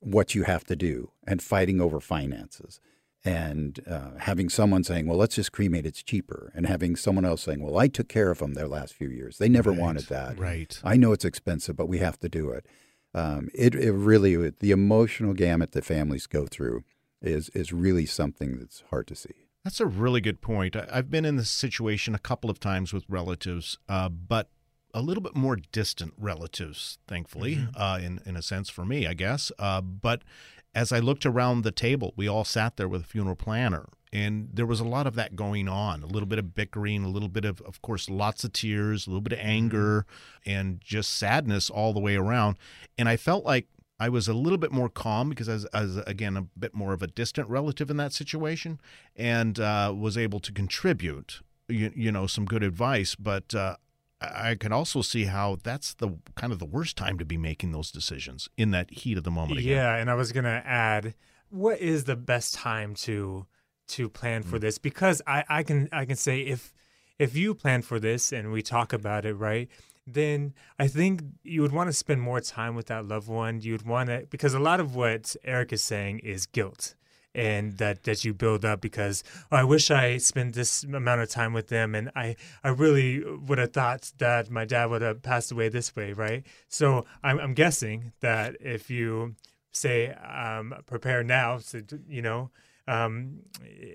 what 0.00 0.34
you 0.34 0.42
have 0.42 0.64
to 0.64 0.74
do 0.74 1.12
and 1.26 1.40
fighting 1.40 1.80
over 1.80 2.00
finances 2.00 2.80
and 3.24 3.80
uh, 3.86 4.12
having 4.18 4.48
someone 4.48 4.82
saying, 4.82 5.06
well, 5.06 5.18
let's 5.18 5.34
just 5.34 5.52
cremate, 5.52 5.84
it's 5.86 6.02
cheaper. 6.02 6.50
And 6.54 6.66
having 6.66 6.96
someone 6.96 7.24
else 7.24 7.42
saying, 7.42 7.62
well, 7.62 7.78
I 7.78 7.88
took 7.88 8.08
care 8.08 8.30
of 8.30 8.38
them 8.38 8.54
their 8.54 8.68
last 8.68 8.94
few 8.94 9.08
years. 9.10 9.38
They 9.38 9.48
never 9.48 9.70
Right, 9.70 9.78
wanted 9.78 10.06
that. 10.06 10.38
Right. 10.38 10.80
I 10.82 10.96
know 10.96 11.12
it's 11.12 11.24
expensive, 11.24 11.76
but 11.76 11.88
we 11.88 11.98
have 11.98 12.18
to 12.20 12.28
do 12.28 12.50
it. 12.50 12.66
Um, 13.14 13.48
it, 13.54 13.74
it 13.74 13.92
really, 13.92 14.50
the 14.50 14.70
emotional 14.70 15.34
gamut 15.34 15.72
that 15.72 15.84
families 15.84 16.26
go 16.26 16.46
through 16.46 16.84
is, 17.20 17.50
is 17.50 17.72
really 17.72 18.06
something 18.06 18.58
that's 18.58 18.82
hard 18.90 19.06
to 19.08 19.14
see. 19.14 19.34
That's 19.64 19.80
a 19.80 19.86
really 19.86 20.22
good 20.22 20.40
point. 20.40 20.74
I've 20.74 21.10
been 21.10 21.26
in 21.26 21.36
this 21.36 21.50
situation 21.50 22.14
a 22.14 22.18
couple 22.18 22.48
of 22.48 22.58
times 22.58 22.94
with 22.94 23.04
relatives, 23.08 23.78
uh, 23.90 24.08
but 24.08 24.48
a 24.94 25.02
little 25.02 25.22
bit 25.22 25.36
more 25.36 25.56
distant 25.70 26.14
relatives, 26.16 26.98
thankfully, 27.06 27.68
uh, 27.76 28.00
in 28.02 28.20
in 28.24 28.36
a 28.36 28.42
sense 28.42 28.70
for 28.70 28.84
me, 28.84 29.06
I 29.06 29.12
guess. 29.14 29.52
Uh, 29.58 29.80
but 29.82 30.22
as 30.74 30.92
I 30.92 30.98
looked 30.98 31.26
around 31.26 31.62
the 31.62 31.72
table, 31.72 32.14
we 32.16 32.28
all 32.28 32.44
sat 32.44 32.76
there 32.76 32.88
with 32.88 33.02
a 33.02 33.06
funeral 33.06 33.36
planner, 33.36 33.88
and 34.12 34.48
there 34.52 34.66
was 34.66 34.80
a 34.80 34.84
lot 34.84 35.06
of 35.06 35.14
that 35.16 35.36
going 35.36 35.68
on. 35.68 36.02
A 36.02 36.06
little 36.06 36.26
bit 36.26 36.38
of 36.38 36.54
bickering, 36.54 37.04
a 37.04 37.08
little 37.08 37.28
bit 37.28 37.44
of, 37.44 37.60
of 37.62 37.82
course, 37.82 38.08
lots 38.08 38.44
of 38.44 38.52
tears, 38.52 39.06
a 39.06 39.10
little 39.10 39.20
bit 39.20 39.32
of 39.32 39.40
anger, 39.40 40.06
and 40.46 40.80
just 40.80 41.16
sadness 41.16 41.70
all 41.70 41.92
the 41.92 42.00
way 42.00 42.16
around. 42.16 42.56
And 42.98 43.08
I 43.08 43.16
felt 43.16 43.44
like 43.44 43.66
I 43.98 44.08
was 44.08 44.28
a 44.28 44.34
little 44.34 44.58
bit 44.58 44.72
more 44.72 44.88
calm 44.88 45.28
because 45.28 45.48
as, 45.48 45.64
as 45.66 45.98
again 45.98 46.36
a 46.36 46.42
bit 46.42 46.74
more 46.74 46.92
of 46.92 47.02
a 47.02 47.06
distant 47.06 47.48
relative 47.48 47.90
in 47.90 47.96
that 47.98 48.12
situation, 48.12 48.80
and 49.16 49.58
uh, 49.58 49.92
was 49.96 50.16
able 50.16 50.40
to 50.40 50.52
contribute, 50.52 51.40
you, 51.68 51.92
you 51.94 52.10
know, 52.12 52.26
some 52.26 52.46
good 52.46 52.62
advice. 52.62 53.14
But 53.14 53.54
uh, 53.54 53.76
I 54.20 54.54
can 54.54 54.72
also 54.72 55.00
see 55.02 55.24
how 55.24 55.56
that's 55.62 55.94
the 55.94 56.18
kind 56.34 56.52
of 56.52 56.58
the 56.58 56.66
worst 56.66 56.96
time 56.96 57.18
to 57.18 57.24
be 57.24 57.36
making 57.38 57.72
those 57.72 57.90
decisions 57.90 58.48
in 58.56 58.70
that 58.72 58.90
heat 58.90 59.16
of 59.16 59.24
the 59.24 59.30
moment. 59.30 59.58
Again. 59.60 59.72
Yeah, 59.76 59.96
and 59.96 60.10
I 60.10 60.14
was 60.14 60.32
gonna 60.32 60.62
add, 60.64 61.14
what 61.48 61.78
is 61.80 62.04
the 62.04 62.16
best 62.16 62.54
time 62.54 62.94
to 62.96 63.46
to 63.88 64.08
plan 64.08 64.42
Mm. 64.44 64.46
for 64.46 64.58
this? 64.58 64.78
Because 64.78 65.22
I, 65.26 65.44
I 65.48 65.62
can 65.62 65.88
I 65.92 66.04
can 66.04 66.16
say 66.16 66.40
if 66.40 66.72
if 67.18 67.34
you 67.36 67.54
plan 67.54 67.82
for 67.82 67.98
this 67.98 68.32
and 68.32 68.52
we 68.52 68.62
talk 68.62 68.92
about 68.92 69.24
it, 69.24 69.34
right? 69.34 69.68
Then 70.06 70.54
I 70.78 70.86
think 70.88 71.22
you 71.42 71.62
would 71.62 71.72
want 71.72 71.88
to 71.88 71.92
spend 71.92 72.20
more 72.20 72.40
time 72.40 72.74
with 72.74 72.86
that 72.86 73.06
loved 73.06 73.28
one. 73.28 73.60
You'd 73.60 73.82
want 73.86 74.08
to 74.08 74.26
because 74.30 74.54
a 74.54 74.58
lot 74.60 74.80
of 74.80 74.94
what 74.94 75.34
Erik 75.44 75.72
is 75.72 75.82
saying 75.84 76.20
is 76.20 76.46
guilt. 76.46 76.94
And 77.34 77.78
that 77.78 78.02
that 78.04 78.24
you 78.24 78.34
build 78.34 78.64
up 78.64 78.80
because 78.80 79.22
oh, 79.52 79.56
I 79.56 79.64
wish 79.64 79.90
I 79.90 80.16
spent 80.16 80.54
this 80.54 80.82
amount 80.82 81.20
of 81.20 81.30
time 81.30 81.52
with 81.52 81.68
them 81.68 81.94
and 81.94 82.10
I 82.16 82.36
I 82.64 82.68
really 82.68 83.22
would 83.24 83.58
have 83.58 83.72
thought 83.72 84.12
that 84.18 84.50
my 84.50 84.64
dad 84.64 84.86
would 84.86 85.02
have 85.02 85.22
passed 85.22 85.52
away 85.52 85.68
this 85.68 85.94
way 85.94 86.12
right? 86.12 86.44
So 86.68 87.04
I'm, 87.22 87.38
I'm 87.38 87.54
guessing 87.54 88.12
that 88.20 88.56
if 88.60 88.90
you 88.90 89.36
say 89.72 90.12
um, 90.12 90.74
prepare 90.86 91.22
now 91.22 91.58
so 91.58 91.80
you 92.08 92.22
know 92.22 92.50
um, 92.88 93.40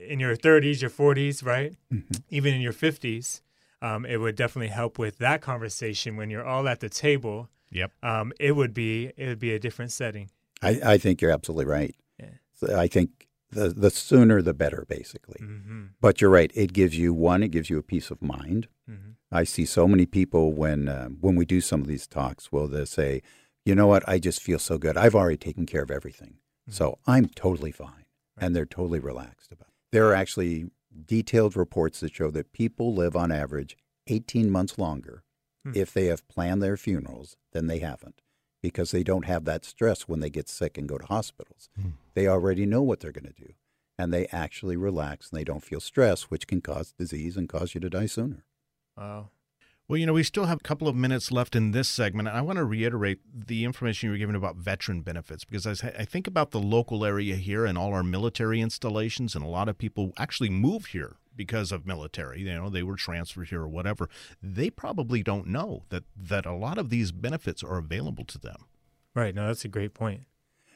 in 0.07 0.19
your 0.19 0.35
30s 0.35 0.81
your 0.81 0.91
40s 0.91 1.45
right? 1.45 1.75
Mm-hmm. 1.91 2.13
even 2.29 2.53
in 2.53 2.61
your 2.61 2.73
50s 2.73 3.41
um, 3.81 4.05
it 4.05 4.17
would 4.17 4.35
definitely 4.35 4.69
help 4.69 4.97
with 4.97 5.17
that 5.17 5.41
conversation 5.41 6.15
when 6.15 6.29
you're 6.29 6.45
all 6.45 6.67
at 6.67 6.79
the 6.79 6.89
table. 6.89 7.49
Yep. 7.71 7.91
Um, 8.01 8.31
it 8.39 8.53
would 8.53 8.73
be 8.73 9.11
it 9.17 9.27
would 9.27 9.39
be 9.39 9.53
a 9.53 9.59
different 9.59 9.91
setting. 9.91 10.29
I, 10.61 10.79
I 10.83 10.97
think 10.97 11.21
you're 11.21 11.31
absolutely 11.31 11.65
right 11.65 11.93
I 12.63 12.87
think 12.87 13.27
the 13.51 13.69
the 13.69 13.89
sooner 13.89 14.41
the 14.41 14.53
better, 14.53 14.85
basically. 14.87 15.39
Mm-hmm. 15.41 15.85
But 16.01 16.21
you're 16.21 16.29
right; 16.29 16.51
it 16.55 16.73
gives 16.73 16.97
you 16.97 17.13
one, 17.13 17.43
it 17.43 17.49
gives 17.49 17.69
you 17.69 17.77
a 17.77 17.83
peace 17.83 18.11
of 18.11 18.21
mind. 18.21 18.67
Mm-hmm. 18.89 19.11
I 19.31 19.43
see 19.43 19.65
so 19.65 19.87
many 19.87 20.05
people 20.05 20.53
when 20.53 20.87
uh, 20.87 21.07
when 21.07 21.35
we 21.35 21.45
do 21.45 21.61
some 21.61 21.81
of 21.81 21.87
these 21.87 22.07
talks, 22.07 22.51
will 22.51 22.67
they 22.67 22.85
say, 22.85 23.21
"You 23.65 23.75
know 23.75 23.87
what? 23.87 24.07
I 24.07 24.19
just 24.19 24.41
feel 24.41 24.59
so 24.59 24.77
good. 24.77 24.97
I've 24.97 25.15
already 25.15 25.37
taken 25.37 25.65
care 25.65 25.83
of 25.83 25.91
everything, 25.91 26.35
mm-hmm. 26.69 26.71
so 26.71 26.99
I'm 27.07 27.27
totally 27.27 27.71
fine," 27.71 28.05
right. 28.35 28.45
and 28.45 28.55
they're 28.55 28.65
totally 28.65 28.99
relaxed 28.99 29.51
about. 29.51 29.69
it. 29.69 29.91
There 29.91 30.07
are 30.07 30.15
actually 30.15 30.67
detailed 31.05 31.55
reports 31.55 31.99
that 31.99 32.13
show 32.13 32.31
that 32.31 32.53
people 32.53 32.93
live 32.93 33.15
on 33.15 33.31
average 33.31 33.77
18 34.07 34.49
months 34.49 34.77
longer 34.77 35.23
hmm. 35.65 35.73
if 35.75 35.93
they 35.93 36.05
have 36.05 36.27
planned 36.29 36.63
their 36.63 36.77
funerals 36.77 37.35
than 37.51 37.67
they 37.67 37.79
haven't 37.79 38.21
because 38.69 38.89
they 38.89 39.03
don't 39.03 39.25
have 39.25 39.45
that 39.45 39.63
stress 39.63 40.07
when 40.07 40.21
they 40.21 40.29
get 40.29 40.49
sick 40.49 40.75
and 40.75 40.89
go 40.89 40.97
to 40.97 41.05
hospitals. 41.05 41.69
Mm. 41.79 41.93
They 42.15 42.27
already 42.27 42.65
know 42.65 42.81
what 42.81 42.99
they're 42.99 43.11
going 43.11 43.31
to 43.31 43.41
do. 43.41 43.53
And 43.97 44.11
they 44.11 44.25
actually 44.27 44.75
relax 44.75 45.29
and 45.29 45.39
they 45.39 45.43
don't 45.43 45.63
feel 45.63 45.79
stress, 45.79 46.23
which 46.23 46.47
can 46.47 46.61
cause 46.61 46.91
disease 46.97 47.37
and 47.37 47.47
cause 47.47 47.75
you 47.75 47.81
to 47.81 47.89
die 47.89 48.07
sooner. 48.07 48.43
Wow. 48.97 49.29
Well, 49.87 49.97
you 49.97 50.07
know, 50.07 50.13
we 50.13 50.23
still 50.23 50.45
have 50.45 50.57
a 50.61 50.67
couple 50.67 50.87
of 50.87 50.95
minutes 50.95 51.31
left 51.31 51.55
in 51.55 51.71
this 51.71 51.87
segment. 51.87 52.27
And 52.27 52.35
I 52.35 52.41
want 52.41 52.57
to 52.57 52.65
reiterate 52.65 53.19
the 53.31 53.63
information 53.65 54.07
you 54.07 54.13
were 54.13 54.17
given 54.17 54.35
about 54.35 54.55
veteran 54.55 55.01
benefits 55.01 55.45
because 55.45 55.67
I 55.67 56.05
think 56.05 56.25
about 56.25 56.49
the 56.49 56.59
local 56.59 57.05
area 57.05 57.35
here 57.35 57.65
and 57.65 57.77
all 57.77 57.93
our 57.93 58.03
military 58.03 58.61
installations, 58.61 59.35
and 59.35 59.45
a 59.45 59.47
lot 59.47 59.69
of 59.69 59.77
people 59.77 60.11
actually 60.17 60.49
move 60.49 60.87
here 60.87 61.17
because 61.35 61.71
of 61.71 61.85
military. 61.85 62.41
You 62.41 62.53
know, 62.53 62.69
they 62.69 62.83
were 62.83 62.95
transferred 62.95 63.49
here 63.49 63.61
or 63.61 63.67
whatever. 63.67 64.09
They 64.41 64.69
probably 64.69 65.23
don't 65.23 65.47
know 65.47 65.83
that 65.89 66.03
that 66.15 66.45
a 66.45 66.53
lot 66.53 66.77
of 66.77 66.89
these 66.89 67.11
benefits 67.11 67.63
are 67.63 67.77
available 67.77 68.25
to 68.25 68.37
them. 68.37 68.65
Right. 69.13 69.33
No, 69.33 69.47
that's 69.47 69.65
a 69.65 69.69
great 69.69 69.93
point. 69.93 70.21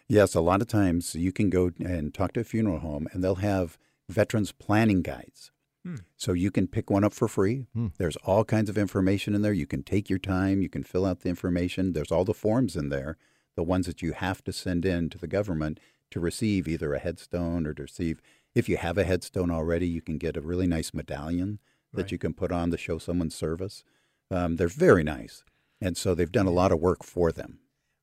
Yes, 0.07 0.33
a 0.33 0.41
lot 0.41 0.61
of 0.61 0.67
times 0.67 1.13
you 1.13 1.31
can 1.31 1.51
go 1.51 1.71
and 1.79 2.13
talk 2.13 2.33
to 2.33 2.39
a 2.39 2.43
funeral 2.43 2.79
home, 2.79 3.07
and 3.11 3.23
they'll 3.23 3.35
have 3.35 3.77
veterans 4.09 4.51
planning 4.51 5.03
guides. 5.03 5.51
Hmm. 5.85 5.97
So 6.17 6.33
you 6.33 6.49
can 6.49 6.67
pick 6.67 6.89
one 6.89 7.03
up 7.03 7.13
for 7.13 7.27
free. 7.27 7.67
Hmm. 7.73 7.87
There's 7.97 8.17
all 8.17 8.43
kinds 8.43 8.69
of 8.69 8.77
information 8.77 9.35
in 9.35 9.43
there. 9.43 9.53
You 9.53 9.67
can 9.67 9.83
take 9.83 10.09
your 10.09 10.19
time. 10.19 10.61
You 10.61 10.69
can 10.69 10.83
fill 10.83 11.05
out 11.05 11.21
the 11.21 11.29
information. 11.29 11.93
There's 11.93 12.11
all 12.11 12.25
the 12.25 12.33
forms 12.33 12.75
in 12.75 12.89
there, 12.89 13.17
the 13.55 13.63
ones 13.63 13.85
that 13.85 14.01
you 14.01 14.13
have 14.13 14.43
to 14.45 14.51
send 14.51 14.83
in 14.83 15.09
to 15.11 15.17
the 15.17 15.27
government 15.27 15.79
to 16.11 16.19
receive 16.19 16.67
either 16.67 16.93
a 16.93 16.99
headstone 16.99 17.67
or 17.67 17.73
to 17.75 17.83
receive 17.83 18.21
if 18.55 18.67
you 18.67 18.77
have 18.77 18.97
a 18.97 19.03
headstone 19.03 19.51
already, 19.51 19.87
you 19.87 20.01
can 20.01 20.17
get 20.17 20.37
a 20.37 20.41
really 20.41 20.67
nice 20.67 20.93
medallion 20.93 21.59
that 21.93 22.03
right. 22.03 22.11
you 22.11 22.17
can 22.17 22.33
put 22.33 22.51
on 22.51 22.71
to 22.71 22.77
show 22.77 22.97
someone's 22.97 23.35
service. 23.35 23.83
Um, 24.31 24.57
they're 24.57 24.67
very 24.67 25.03
nice. 25.03 25.43
And 25.81 25.97
so 25.97 26.13
they've 26.13 26.31
done 26.31 26.47
a 26.47 26.51
lot 26.51 26.71
of 26.71 26.79
work 26.79 27.03
for 27.03 27.31
them. 27.31 27.59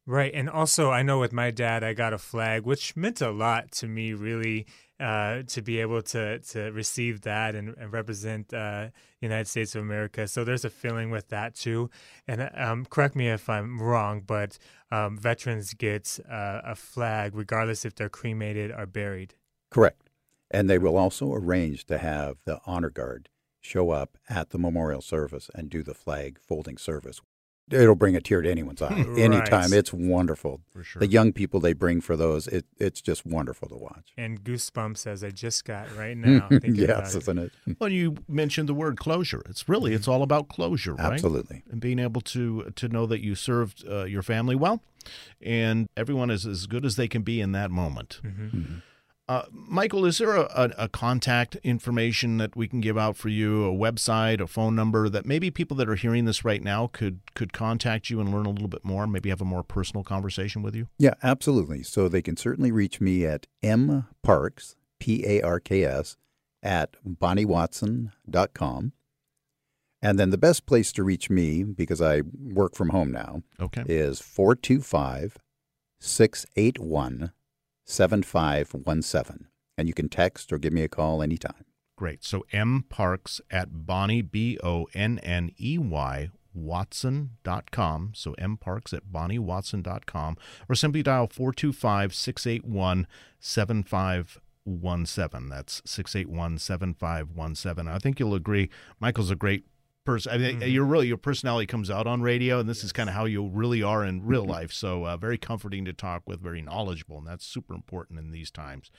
Right. 0.08 0.32
And 0.32 0.48
also, 0.48 0.90
I 0.92 1.02
know 1.02 1.18
with 1.18 1.32
my 1.32 1.50
dad, 1.50 1.82
I 1.82 1.92
got 1.92 2.12
a 2.12 2.18
flag, 2.18 2.64
which 2.64 2.96
meant 2.96 3.20
a 3.20 3.30
lot 3.30 3.72
to 3.72 3.88
me, 3.88 4.12
really, 4.12 4.66
uh, 5.00 5.42
to 5.48 5.62
be 5.62 5.80
able 5.80 6.00
to, 6.00 6.38
to 6.38 6.70
receive 6.70 7.22
that 7.22 7.56
and, 7.56 7.74
and 7.76 7.92
represent 7.92 8.54
uh, 8.54 8.90
United 9.20 9.48
States 9.48 9.74
of 9.74 9.82
America. 9.82 10.28
So 10.28 10.44
there's 10.44 10.64
a 10.64 10.70
feeling 10.70 11.10
with 11.10 11.28
that, 11.30 11.56
too. 11.56 11.90
And 12.28 12.48
um, 12.54 12.84
correct 12.84 13.16
me 13.16 13.28
if 13.28 13.48
I'm 13.50 13.82
wrong, 13.82 14.22
but 14.24 14.58
um, 14.92 15.18
veterans 15.18 15.74
get 15.74 16.20
uh, 16.30 16.60
a 16.64 16.76
flag 16.76 17.34
regardless 17.34 17.84
if 17.84 17.96
they're 17.96 18.08
cremated 18.08 18.70
or 18.70 18.86
buried. 18.86 19.34
Correct. 19.70 20.05
And 20.50 20.70
they 20.70 20.78
will 20.78 20.96
also 20.96 21.32
arrange 21.32 21.86
to 21.86 21.98
have 21.98 22.36
the 22.44 22.60
honor 22.66 22.90
guard 22.90 23.28
show 23.60 23.90
up 23.90 24.16
at 24.28 24.50
the 24.50 24.58
memorial 24.58 25.00
service 25.00 25.50
and 25.54 25.68
do 25.68 25.82
the 25.82 25.94
flag 25.94 26.38
folding 26.40 26.78
service. 26.78 27.20
It'll 27.68 27.96
bring 27.96 28.14
a 28.14 28.20
tear 28.20 28.42
to 28.42 28.50
anyone's 28.50 28.80
eye 28.80 28.94
right. 29.08 29.18
anytime. 29.18 29.72
It's 29.72 29.92
wonderful. 29.92 30.60
For 30.70 30.84
sure. 30.84 31.00
The 31.00 31.08
young 31.08 31.32
people 31.32 31.58
they 31.58 31.72
bring 31.72 32.00
for 32.00 32.16
those, 32.16 32.46
it, 32.46 32.64
it's 32.78 33.00
just 33.00 33.26
wonderful 33.26 33.68
to 33.68 33.74
watch. 33.74 34.12
And 34.16 34.44
goosebumps 34.44 35.04
as 35.04 35.24
I 35.24 35.30
just 35.30 35.64
got 35.64 35.88
right 35.96 36.16
now. 36.16 36.46
yes, 36.62 37.16
isn't 37.16 37.38
it? 37.38 37.52
Well, 37.80 37.90
you 37.90 38.16
mentioned 38.28 38.68
the 38.68 38.74
word 38.74 38.96
closure. 38.98 39.42
It's 39.48 39.68
really 39.68 39.92
it's 39.92 40.06
all 40.06 40.22
about 40.22 40.48
closure, 40.48 40.94
right? 40.94 41.14
Absolutely. 41.14 41.64
And 41.70 41.80
being 41.80 41.98
able 41.98 42.20
to 42.22 42.72
to 42.76 42.88
know 42.88 43.04
that 43.06 43.20
you 43.22 43.34
served 43.34 43.84
uh, 43.86 44.04
your 44.04 44.22
family 44.22 44.54
well, 44.54 44.82
and 45.42 45.88
everyone 45.96 46.30
is 46.30 46.46
as 46.46 46.66
good 46.66 46.86
as 46.86 46.96
they 46.96 47.08
can 47.08 47.22
be 47.22 47.40
in 47.40 47.52
that 47.52 47.70
moment. 47.70 48.20
Mm-hmm. 48.24 48.56
Mm-hmm. 48.56 48.78
Uh, 49.28 49.42
Michael, 49.50 50.04
is 50.04 50.18
there 50.18 50.36
a, 50.36 50.42
a, 50.42 50.84
a, 50.84 50.88
contact 50.88 51.56
information 51.64 52.36
that 52.36 52.54
we 52.54 52.68
can 52.68 52.80
give 52.80 52.96
out 52.96 53.16
for 53.16 53.28
you, 53.28 53.64
a 53.64 53.74
website, 53.74 54.40
a 54.40 54.46
phone 54.46 54.76
number 54.76 55.08
that 55.08 55.26
maybe 55.26 55.50
people 55.50 55.76
that 55.76 55.88
are 55.88 55.96
hearing 55.96 56.26
this 56.26 56.44
right 56.44 56.62
now 56.62 56.86
could 56.86 57.18
could 57.34 57.52
contact 57.52 58.08
you 58.08 58.20
and 58.20 58.32
learn 58.32 58.46
a 58.46 58.50
little 58.50 58.68
bit 58.68 58.84
more, 58.84 59.04
maybe 59.04 59.28
have 59.30 59.40
a 59.40 59.44
more 59.44 59.64
personal 59.64 60.04
conversation 60.04 60.62
with 60.62 60.76
you? 60.76 60.86
Yeah, 60.96 61.14
absolutely. 61.24 61.82
So 61.82 62.08
they 62.08 62.22
can 62.22 62.36
certainly 62.36 62.70
reach 62.70 63.00
me 63.00 63.26
at 63.26 63.48
mparks, 63.64 64.76
P 65.00 65.24
A 65.26 65.42
R 65.42 65.58
K 65.58 65.82
S, 65.82 66.16
at 66.62 66.94
bonneywatson.com. 67.04 68.92
And 70.02 70.20
then 70.20 70.30
the 70.30 70.38
best 70.38 70.66
place 70.66 70.92
to 70.92 71.02
reach 71.02 71.30
me, 71.30 71.64
because 71.64 72.00
I 72.00 72.22
work 72.40 72.76
from 72.76 72.90
home 72.90 73.10
now, 73.10 73.42
okay. 73.58 73.82
is 73.88 74.20
425 74.20 75.38
681 75.98 77.32
7517. 77.86 79.48
And 79.78 79.88
you 79.88 79.94
can 79.94 80.08
text 80.08 80.52
or 80.52 80.58
give 80.58 80.72
me 80.72 80.82
a 80.82 80.88
call 80.88 81.22
anytime. 81.22 81.64
Great. 81.96 82.24
So 82.24 82.44
M 82.52 82.84
Parks 82.88 83.40
at 83.50 83.86
Bonney, 83.86 84.20
B 84.20 84.58
O 84.62 84.86
N 84.92 85.18
N 85.20 85.50
E 85.58 85.78
Y, 85.78 86.28
Watson.com. 86.52 88.12
So 88.14 88.34
M 88.34 88.58
Parks 88.58 88.92
at 88.92 89.06
BonneyWatson.com. 89.06 90.36
Or 90.68 90.74
simply 90.74 91.02
dial 91.02 91.26
425 91.26 92.14
681 92.14 93.06
7517. 93.40 95.48
That's 95.48 95.80
681 95.86 96.58
7517. 96.58 97.88
I 97.88 97.98
think 97.98 98.20
you'll 98.20 98.34
agree. 98.34 98.68
Michael's 99.00 99.30
a 99.30 99.36
great 99.36 99.64
person. 100.06 100.32
I 100.32 100.38
mean, 100.38 100.60
mm-hmm. 100.60 100.68
you're 100.68 100.84
really 100.84 101.08
your 101.08 101.18
personality 101.18 101.66
comes 101.66 101.90
out 101.90 102.06
on 102.06 102.22
radio, 102.22 102.58
and 102.58 102.68
this 102.68 102.78
yes. 102.78 102.84
is 102.84 102.92
kind 102.92 103.08
of 103.08 103.14
how 103.14 103.26
you 103.26 103.46
really 103.46 103.82
are 103.82 104.04
in 104.04 104.24
real 104.24 104.44
life. 104.56 104.72
So 104.72 105.06
uh, 105.06 105.16
very 105.16 105.36
comforting 105.36 105.84
to 105.84 105.92
talk 105.92 106.22
with, 106.26 106.40
very 106.40 106.62
knowledgeable, 106.62 107.18
and 107.18 107.26
that's 107.26 107.44
super 107.44 107.74
important 107.74 108.18
in 108.18 108.30
these 108.30 108.50
times. 108.50 108.90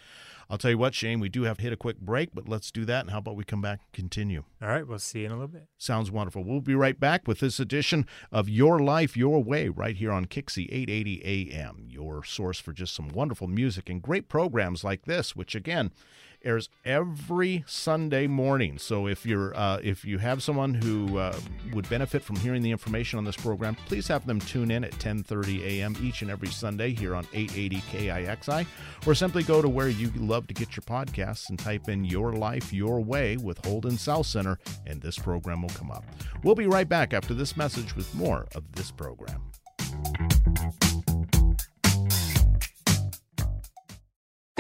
I'll 0.49 0.57
tell 0.57 0.71
you 0.71 0.77
what, 0.77 0.95
Shane, 0.95 1.19
we 1.19 1.29
do 1.29 1.43
have 1.43 1.57
to 1.57 1.63
hit 1.63 1.73
a 1.73 1.77
quick 1.77 1.99
break, 1.99 2.29
but 2.33 2.47
let's 2.47 2.71
do 2.71 2.85
that. 2.85 3.01
And 3.01 3.11
how 3.11 3.17
about 3.17 3.35
we 3.35 3.43
come 3.43 3.61
back 3.61 3.81
and 3.83 3.93
continue? 3.93 4.43
All 4.61 4.69
right, 4.69 4.87
we'll 4.87 4.99
see 4.99 5.19
you 5.19 5.25
in 5.25 5.31
a 5.31 5.35
little 5.35 5.47
bit. 5.47 5.67
Sounds 5.77 6.09
wonderful. 6.09 6.43
We'll 6.43 6.61
be 6.61 6.75
right 6.75 6.99
back 6.99 7.27
with 7.27 7.39
this 7.39 7.59
edition 7.59 8.05
of 8.31 8.47
Your 8.47 8.79
Life 8.79 9.17
Your 9.17 9.43
Way 9.43 9.67
right 9.67 9.97
here 9.97 10.11
on 10.11 10.25
KIXI 10.25 10.67
880 10.71 11.51
AM, 11.51 11.85
your 11.89 12.23
source 12.23 12.59
for 12.59 12.71
just 12.71 12.95
some 12.95 13.09
wonderful 13.09 13.47
music 13.47 13.89
and 13.89 14.01
great 14.01 14.29
programs 14.29 14.83
like 14.83 15.05
this, 15.05 15.35
which 15.35 15.53
again 15.53 15.91
airs 16.43 16.69
every 16.85 17.63
Sunday 17.67 18.27
morning. 18.27 18.77
So 18.77 19.07
if 19.07 19.25
you're 19.25 19.55
uh, 19.55 19.79
if 19.83 20.05
you 20.05 20.17
have 20.19 20.43
someone 20.43 20.73
who 20.73 21.17
uh, 21.17 21.37
would 21.73 21.89
benefit 21.89 22.21
from 22.21 22.35
hearing 22.37 22.61
the 22.61 22.71
information 22.71 23.17
on 23.17 23.25
this 23.25 23.35
program, 23.35 23.75
please 23.85 24.07
have 24.07 24.25
them 24.25 24.39
tune 24.39 24.71
in 24.71 24.83
at 24.83 24.91
10:30 24.93 25.63
a.m. 25.63 25.95
each 26.01 26.21
and 26.21 26.31
every 26.31 26.49
Sunday 26.49 26.93
here 26.93 27.15
on 27.15 27.27
880 27.33 27.81
KIXI, 27.91 28.65
or 29.05 29.15
simply 29.15 29.43
go 29.43 29.61
to 29.61 29.69
where 29.69 29.89
you 29.89 30.11
love 30.15 30.36
to 30.45 30.53
get 30.53 30.77
your 30.77 30.83
podcasts 30.83 31.49
and 31.49 31.57
type 31.57 31.89
in 31.89 32.05
"Your 32.05 32.33
Life 32.33 32.71
Your 32.71 33.01
Way" 33.01 33.37
with 33.37 33.65
Holden 33.65 33.97
South 33.97 34.27
Center, 34.27 34.59
and 34.85 35.01
this 35.01 35.17
program 35.17 35.63
will 35.63 35.69
come 35.69 35.89
up. 35.89 36.05
We'll 36.43 36.53
be 36.53 36.67
right 36.67 36.87
back 36.87 37.13
after 37.15 37.33
this 37.33 37.57
message 37.57 37.95
with 37.95 38.13
more 38.13 38.45
of 38.53 38.71
this 38.73 38.91
program. 38.91 39.41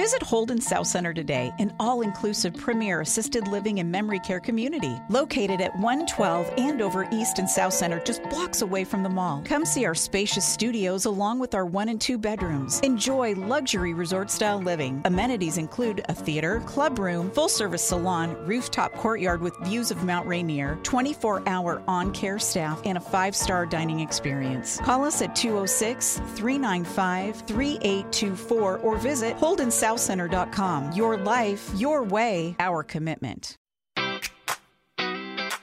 Visit 0.07 0.23
Holden 0.23 0.61
South 0.61 0.87
Center 0.87 1.13
today, 1.13 1.51
an 1.59 1.73
all 1.81 1.99
inclusive 1.99 2.55
premier 2.55 3.01
assisted 3.01 3.45
living 3.49 3.81
and 3.81 3.91
memory 3.91 4.19
care 4.19 4.39
community 4.39 4.97
located 5.09 5.59
at 5.59 5.75
112 5.75 6.49
Andover 6.57 7.09
East 7.11 7.39
and 7.39 7.49
South 7.49 7.73
Center, 7.73 7.99
just 8.05 8.23
blocks 8.29 8.61
away 8.61 8.85
from 8.85 9.03
the 9.03 9.09
mall. 9.09 9.41
Come 9.43 9.65
see 9.65 9.83
our 9.83 9.93
spacious 9.93 10.47
studios 10.47 11.03
along 11.03 11.39
with 11.39 11.53
our 11.53 11.65
one 11.65 11.89
and 11.89 11.99
two 11.99 12.17
bedrooms. 12.17 12.79
Enjoy 12.83 13.35
luxury 13.35 13.93
resort 13.93 14.31
style 14.31 14.61
living. 14.61 15.01
Amenities 15.03 15.57
include 15.57 16.05
a 16.07 16.13
theater, 16.13 16.61
club 16.61 16.99
room, 16.99 17.29
full 17.31 17.49
service 17.49 17.83
salon, 17.83 18.33
rooftop 18.45 18.93
courtyard 18.93 19.41
with 19.41 19.57
views 19.65 19.91
of 19.91 20.05
Mount 20.05 20.25
Rainier, 20.25 20.79
24 20.83 21.43
hour 21.49 21.83
on 21.85 22.13
care 22.13 22.39
staff, 22.39 22.79
and 22.85 22.97
a 22.97 23.01
five 23.01 23.35
star 23.35 23.65
dining 23.65 23.99
experience. 23.99 24.79
Call 24.79 25.03
us 25.03 25.21
at 25.21 25.35
206 25.35 26.21
395 26.35 27.41
3824 27.41 28.77
or 28.77 28.95
visit 28.95 29.35
Holden 29.35 29.69
South 29.69 29.96
HoldenSouthCenter.com. 29.97 30.93
Your 30.93 31.17
life, 31.17 31.71
your 31.75 32.03
way, 32.03 32.55
our 32.59 32.83
commitment. 32.83 33.55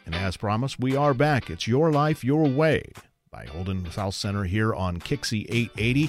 And 0.06 0.14
as 0.14 0.36
promised, 0.36 0.80
we 0.80 0.96
are 0.96 1.14
back. 1.14 1.50
It's 1.50 1.66
Your 1.66 1.90
Life, 1.90 2.24
Your 2.24 2.44
Way 2.44 2.92
by 3.34 3.46
Holden 3.46 3.90
South 3.90 4.14
Center 4.14 4.44
here 4.44 4.72
on 4.72 4.98
KIXI 4.98 5.46
880. 5.48 6.08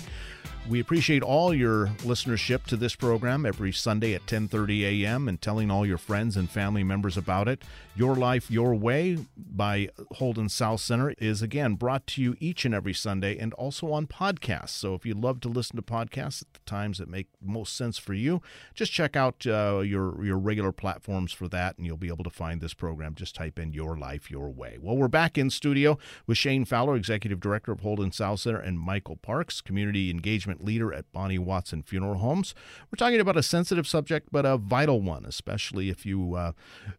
We 0.68 0.80
appreciate 0.80 1.22
all 1.22 1.54
your 1.54 1.88
listenership 2.00 2.66
to 2.66 2.76
this 2.76 2.96
program 2.96 3.46
every 3.46 3.72
Sunday 3.72 4.16
at 4.16 4.26
10:30 4.26 5.04
a.m. 5.04 5.28
and 5.28 5.40
telling 5.40 5.70
all 5.70 5.86
your 5.86 6.00
friends 6.00 6.36
and 6.36 6.50
family 6.50 6.84
members 6.84 7.18
about 7.18 7.48
it. 7.48 7.64
Your 7.96 8.16
Life 8.16 8.50
Your 8.50 8.74
Way 8.74 9.20
by 9.38 9.90
Holden 10.14 10.50
South 10.50 10.82
Center 10.82 11.14
is 11.20 11.44
again 11.44 11.76
brought 11.76 12.08
to 12.08 12.22
you 12.22 12.36
each 12.40 12.66
and 12.66 12.74
every 12.74 12.94
Sunday 12.94 13.38
and 13.38 13.54
also 13.54 13.92
on 13.92 14.08
podcasts. 14.08 14.70
So 14.70 14.96
if 14.96 15.06
you 15.06 15.14
love 15.14 15.40
to 15.42 15.50
listen 15.50 15.76
to 15.76 15.84
podcasts 15.84 16.42
at 16.42 16.54
the 16.54 16.60
times 16.66 16.98
that 16.98 17.10
make 17.10 17.28
most 17.42 17.78
sense 17.78 18.00
for 18.00 18.16
you, 18.16 18.42
just 18.74 18.92
check 18.92 19.16
out 19.16 19.46
uh, 19.46 19.80
your 19.80 20.26
your 20.26 20.40
regular 20.40 20.72
platforms 20.72 21.32
for 21.32 21.48
that 21.50 21.78
and 21.78 21.86
you'll 21.86 21.96
be 21.96 22.08
able 22.08 22.24
to 22.24 22.32
find 22.32 22.60
this 22.60 22.74
program. 22.74 23.14
Just 23.14 23.36
type 23.36 23.60
in 23.60 23.72
Your 23.72 23.96
Life 23.96 24.32
Your 24.32 24.50
Way. 24.50 24.80
Well, 24.82 24.98
we're 24.98 25.08
back 25.08 25.38
in 25.38 25.52
studio 25.52 26.00
with 26.26 26.40
Shane 26.40 26.66
Fowler, 26.66 26.96
Executive 26.96 27.15
Director 27.20 27.72
of 27.72 27.82
Holden 27.82 28.12
South 28.12 28.40
Center, 28.42 28.60
and 28.60 28.80
Michael 28.80 29.16
Parks, 29.16 29.62
Community 29.62 30.10
Engagement 30.10 30.64
Leader 30.64 30.94
at 30.94 31.12
Bonney 31.12 31.40
Watson 31.40 31.82
Funeral 31.84 32.16
Homes. 32.16 32.54
We're 32.92 32.98
talking 32.98 33.20
about 33.20 33.38
a 33.38 33.44
sensitive 33.44 33.88
subject, 33.88 34.30
but 34.32 34.46
a 34.46 34.58
vital 34.58 35.02
one, 35.02 35.26
especially 35.26 35.90
if 35.90 36.06
you 36.06 36.36
uh, 36.36 36.52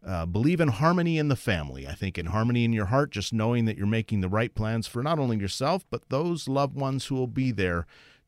uh, 0.06 0.26
believe 0.26 0.60
in 0.60 0.68
harmony 0.68 1.18
in 1.18 1.28
the 1.28 1.36
family. 1.36 1.86
I 1.86 1.94
think 1.94 2.18
in 2.18 2.26
harmony 2.26 2.64
in 2.64 2.72
your 2.72 2.86
heart, 2.86 3.10
just 3.10 3.32
knowing 3.32 3.64
that 3.66 3.76
you're 3.76 3.86
making 3.86 4.20
the 4.20 4.28
right 4.28 4.54
plans 4.54 4.86
for 4.86 5.02
not 5.02 5.18
only 5.18 5.36
yourself, 5.38 5.84
but 5.90 6.08
those 6.08 6.48
loved 6.48 6.76
ones 6.76 7.06
who 7.06 7.14
will 7.14 7.26
be 7.26 7.50
there 7.50 7.86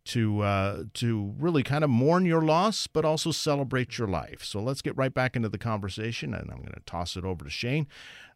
to 0.09 0.41
uh, 0.41 0.85
to 0.95 1.35
really 1.39 1.63
kind 1.63 1.85
of 1.85 1.91
mourn 1.91 2.25
your 2.25 2.41
loss, 2.41 2.87
but 2.87 3.05
also 3.05 3.31
celebrate 3.31 3.99
your 3.99 4.09
life. 4.09 4.43
So 4.43 4.61
let's 4.61 4.81
get 4.81 4.97
right 4.97 5.13
back 5.13 5.37
into 5.37 5.51
the 5.51 5.59
conversation, 5.59 6.33
and 6.33 6.51
I'm 6.51 6.59
going 6.59 6.73
to 6.73 6.83
toss 6.87 7.17
it 7.17 7.25
over 7.25 7.45
to 7.45 7.51
Shane, 7.51 7.87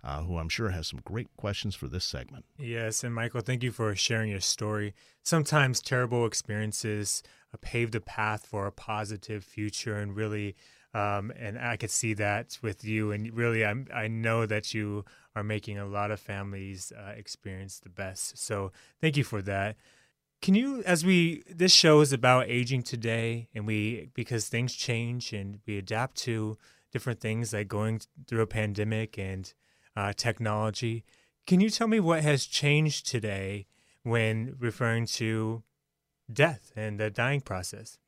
uh, 0.05 0.23
who 0.23 0.37
I'm 0.37 0.51
sure 0.51 0.69
has 0.69 0.89
some 0.89 1.01
great 1.03 1.29
questions 1.39 1.75
for 1.75 1.89
this 1.89 2.05
segment. 2.05 2.45
Yes, 2.59 3.03
and 3.03 3.15
Michael, 3.15 3.41
thank 3.41 3.63
you 3.63 3.73
for 3.73 3.95
sharing 3.97 4.31
your 4.31 4.41
story. 4.41 4.95
Sometimes 5.23 5.81
terrible 5.81 6.27
experiences 6.27 7.23
uh, 7.55 7.57
pave 7.63 7.91
the 7.93 8.03
path 8.03 8.47
for 8.47 8.67
a 8.67 8.73
positive 8.73 9.43
future, 9.43 9.97
and 9.97 10.15
really. 10.15 10.55
Um, 10.95 11.33
and 11.39 11.59
I 11.59 11.79
could 11.79 11.91
see 11.91 12.13
that 12.13 12.59
with 12.61 12.85
you, 12.85 13.13
and 13.13 13.33
really, 13.35 13.65
I'm, 13.65 13.87
I 13.95 14.09
know 14.09 14.45
that 14.45 14.75
you 14.75 15.07
are 15.35 15.43
making 15.43 15.79
a 15.79 15.87
lot 15.87 16.11
of 16.11 16.21
families 16.21 16.93
uh, 16.95 17.13
experience 17.13 17.79
the 17.79 17.89
best. 17.89 18.37
So, 18.37 18.73
thank 19.01 19.17
you 19.17 19.25
for 19.25 19.41
that. 19.41 19.77
Can 20.43 20.55
you, 20.55 20.83
as 20.83 21.07
we, 21.07 21.45
this 21.49 21.73
show 21.73 22.01
is 22.01 22.13
about 22.13 22.49
aging 22.49 22.83
today, 22.83 23.49
and 23.55 23.67
we, 23.67 24.11
because 24.13 24.49
things 24.49 24.75
change 24.75 25.33
and 25.33 25.61
we 25.67 25.79
adapt 25.79 26.17
to 26.19 26.59
different 26.93 27.21
things 27.21 27.53
like 27.53 27.69
going 27.69 28.01
through 28.27 28.43
a 28.43 28.47
pandemic 28.47 29.19
and 29.19 29.53
uh, 29.97 30.13
technology. 30.13 31.05
Can 31.47 31.61
you 31.61 31.71
tell 31.71 31.89
me 31.89 31.99
what 31.99 32.23
has 32.23 32.45
changed 32.45 33.07
today 33.07 33.67
when 34.03 34.57
referring 34.59 35.07
to 35.07 35.63
death 36.33 36.73
and 36.77 37.01
the 37.01 37.11
dying 37.11 37.41
process? 37.41 37.99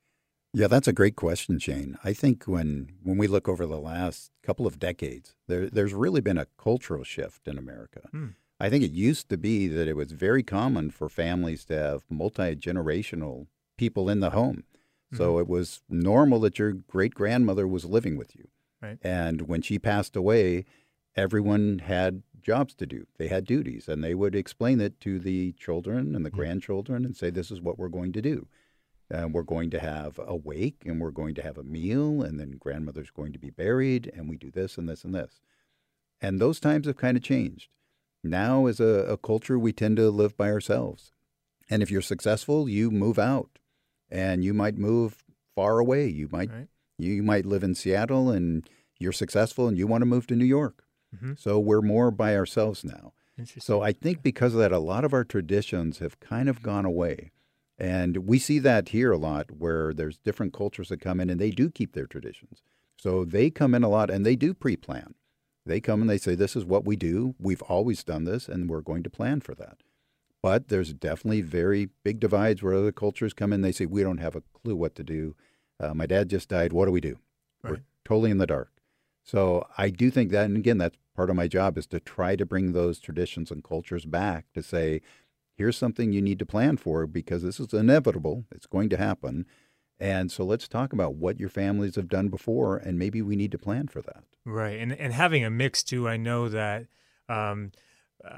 Yeah, 0.52 0.68
that's 0.68 0.86
a 0.86 0.92
great 0.92 1.16
question, 1.16 1.58
Shane. 1.58 1.98
I 2.04 2.12
think 2.12 2.44
when 2.44 2.92
when 3.02 3.18
we 3.18 3.26
look 3.26 3.48
over 3.48 3.66
the 3.66 3.78
last 3.78 4.30
couple 4.44 4.68
of 4.68 4.78
decades, 4.78 5.34
there, 5.48 5.68
there's 5.68 5.92
really 5.92 6.20
been 6.20 6.38
a 6.38 6.46
cultural 6.56 7.02
shift 7.02 7.48
in 7.48 7.58
America. 7.58 8.02
Hmm. 8.12 8.28
I 8.60 8.70
think 8.70 8.84
it 8.84 8.92
used 8.92 9.28
to 9.30 9.36
be 9.36 9.66
that 9.68 9.88
it 9.88 9.96
was 9.96 10.12
very 10.12 10.42
common 10.42 10.90
for 10.90 11.08
families 11.08 11.64
to 11.66 11.76
have 11.78 12.04
multi 12.08 12.54
generational 12.56 13.46
people 13.76 14.08
in 14.08 14.20
the 14.20 14.30
home. 14.30 14.64
So 15.12 15.32
Mm-hmm. 15.32 15.40
it 15.42 15.48
was 15.48 15.82
normal 15.88 16.40
that 16.40 16.58
your 16.58 16.72
great 16.72 17.14
grandmother 17.14 17.66
was 17.68 17.84
living 17.84 18.16
with 18.16 18.34
you. 18.36 18.48
Right. 18.82 18.98
And 19.02 19.42
when 19.42 19.62
she 19.62 19.78
passed 19.78 20.16
away, 20.16 20.64
everyone 21.16 21.80
had 21.80 22.22
jobs 22.42 22.74
to 22.74 22.86
do. 22.86 23.06
They 23.18 23.28
had 23.28 23.44
duties, 23.44 23.88
and 23.88 24.02
they 24.02 24.14
would 24.14 24.34
explain 24.34 24.80
it 24.80 25.00
to 25.00 25.18
the 25.18 25.52
children 25.52 26.14
and 26.14 26.24
the 26.24 26.30
Mm-hmm. 26.30 26.38
grandchildren 26.38 27.04
and 27.04 27.16
say, 27.16 27.30
This 27.30 27.50
is 27.50 27.60
what 27.60 27.78
we're 27.78 27.88
going 27.88 28.12
to 28.12 28.22
do. 28.22 28.48
And 29.10 29.32
we're 29.34 29.42
going 29.42 29.70
to 29.70 29.78
have 29.80 30.18
a 30.18 30.34
wake, 30.34 30.82
and 30.86 31.00
we're 31.00 31.10
going 31.10 31.34
to 31.36 31.42
have 31.42 31.58
a 31.58 31.62
meal, 31.62 32.22
and 32.22 32.40
then 32.40 32.52
grandmother's 32.58 33.10
going 33.10 33.32
to 33.34 33.38
be 33.38 33.50
buried, 33.50 34.10
and 34.14 34.28
we 34.28 34.36
do 34.36 34.50
this 34.50 34.78
and 34.78 34.88
this 34.88 35.04
and 35.04 35.14
this. 35.14 35.40
And 36.20 36.40
those 36.40 36.58
times 36.58 36.86
have 36.86 36.96
kind 36.96 37.16
of 37.16 37.22
changed. 37.22 37.68
Now, 38.24 38.66
as 38.66 38.80
a, 38.80 39.06
a 39.08 39.16
culture, 39.18 39.58
we 39.58 39.72
tend 39.72 39.96
to 39.98 40.10
live 40.10 40.36
by 40.36 40.50
ourselves. 40.50 41.12
And 41.70 41.82
if 41.82 41.90
you're 41.90 42.02
successful, 42.02 42.68
you 42.68 42.90
move 42.90 43.18
out, 43.18 43.58
and 44.10 44.44
you 44.44 44.54
might 44.54 44.76
move 44.78 45.24
far 45.54 45.78
away. 45.78 46.08
You 46.08 46.28
might 46.30 46.50
Right. 46.50 46.68
you 46.98 47.22
might 47.22 47.44
live 47.46 47.62
in 47.64 47.74
Seattle, 47.74 48.30
and 48.30 48.68
you're 48.98 49.12
successful, 49.12 49.68
and 49.68 49.76
you 49.76 49.86
want 49.86 50.02
to 50.02 50.06
move 50.06 50.26
to 50.28 50.36
New 50.36 50.44
York. 50.44 50.84
Mhm. 51.14 51.38
So 51.38 51.58
we're 51.60 51.80
more 51.82 52.10
by 52.10 52.36
ourselves 52.36 52.84
now. 52.84 53.12
So 53.60 53.80
I 53.82 53.92
think 53.92 54.22
because 54.22 54.54
of 54.54 54.60
that, 54.60 54.72
a 54.72 54.78
lot 54.78 55.04
of 55.04 55.12
our 55.12 55.24
traditions 55.24 55.98
have 55.98 56.20
kind 56.20 56.48
of 56.48 56.62
gone 56.62 56.84
away. 56.84 57.30
And 57.76 58.18
we 58.28 58.38
see 58.38 58.60
that 58.60 58.90
here 58.90 59.10
a 59.10 59.18
lot 59.18 59.50
where 59.50 59.92
there's 59.92 60.18
different 60.18 60.52
cultures 60.52 60.88
that 60.90 61.00
come 61.00 61.20
in 61.20 61.28
and 61.30 61.40
they 61.40 61.50
do 61.50 61.68
keep 61.70 61.92
their 61.94 62.06
traditions. 62.06 62.62
So 62.96 63.24
they 63.24 63.50
come 63.50 63.74
in 63.74 63.82
a 63.82 63.88
lot 63.88 64.08
and 64.10 64.24
they 64.24 64.36
do 64.36 64.54
pre 64.54 64.76
plan. 64.76 65.14
They 65.66 65.80
come 65.80 66.00
and 66.00 66.10
they 66.10 66.18
say, 66.18 66.34
This 66.34 66.56
is 66.56 66.64
what 66.64 66.84
we 66.84 66.96
do. 66.96 67.34
We've 67.38 67.62
always 67.62 68.04
done 68.04 68.24
this 68.24 68.48
and 68.48 68.68
we're 68.68 68.80
going 68.80 69.02
to 69.02 69.10
plan 69.10 69.40
for 69.40 69.54
that. 69.54 69.78
But 70.42 70.68
there's 70.68 70.92
definitely 70.92 71.40
very 71.40 71.88
big 72.02 72.20
divides 72.20 72.62
where 72.62 72.74
other 72.74 72.92
cultures 72.92 73.32
come 73.32 73.52
in. 73.52 73.62
They 73.62 73.72
say, 73.72 73.86
We 73.86 74.02
don't 74.02 74.18
have 74.18 74.36
a 74.36 74.42
clue 74.52 74.76
what 74.76 74.94
to 74.96 75.04
do. 75.04 75.36
Uh, 75.80 75.94
my 75.94 76.06
dad 76.06 76.28
just 76.28 76.48
died. 76.48 76.72
What 76.72 76.86
do 76.86 76.92
we 76.92 77.00
do? 77.00 77.18
We're 77.62 77.80
totally 78.04 78.30
in 78.30 78.38
the 78.38 78.46
dark. 78.46 78.70
So 79.24 79.66
I 79.78 79.88
do 79.88 80.10
think 80.10 80.30
that, 80.32 80.44
and 80.44 80.56
again, 80.56 80.78
that's 80.78 80.98
part 81.16 81.30
of 81.30 81.36
my 81.36 81.48
job 81.48 81.78
is 81.78 81.86
to 81.88 82.00
try 82.00 82.36
to 82.36 82.44
bring 82.44 82.72
those 82.72 82.98
traditions 82.98 83.50
and 83.50 83.64
cultures 83.64 84.04
back 84.04 84.44
to 84.52 84.62
say, 84.62 85.00
here's 85.56 85.78
something 85.78 86.12
you 86.12 86.20
need 86.20 86.38
to 86.40 86.46
plan 86.46 86.76
for 86.76 87.06
because 87.06 87.42
this 87.42 87.58
is 87.58 87.72
inevitable. 87.72 88.44
It's 88.54 88.66
going 88.66 88.90
to 88.90 88.98
happen. 88.98 89.46
And 90.00 90.30
so 90.30 90.44
let's 90.44 90.66
talk 90.66 90.92
about 90.92 91.14
what 91.14 91.38
your 91.38 91.48
families 91.48 91.96
have 91.96 92.08
done 92.08 92.28
before, 92.28 92.76
and 92.76 92.98
maybe 92.98 93.22
we 93.22 93.36
need 93.36 93.52
to 93.52 93.58
plan 93.58 93.88
for 93.88 94.02
that. 94.02 94.24
Right, 94.44 94.78
and 94.78 94.92
and 94.92 95.12
having 95.12 95.44
a 95.44 95.50
mix 95.50 95.82
too. 95.82 96.08
I 96.08 96.16
know 96.16 96.48
that 96.48 96.86
um, 97.28 97.72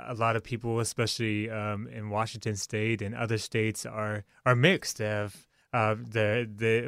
a 0.07 0.15
lot 0.15 0.37
of 0.37 0.45
people, 0.45 0.81
especially 0.81 1.51
um, 1.51 1.89
in 1.89 2.11
Washington 2.11 2.57
State 2.57 3.03
and 3.03 3.15
other 3.15 3.39
states, 3.39 3.87
are 3.87 4.25
are 4.45 4.55
mixed. 4.55 4.99
They 4.99 5.07
have 5.07 5.47
uh, 5.73 5.95
the 5.95 6.49
the 6.55 6.83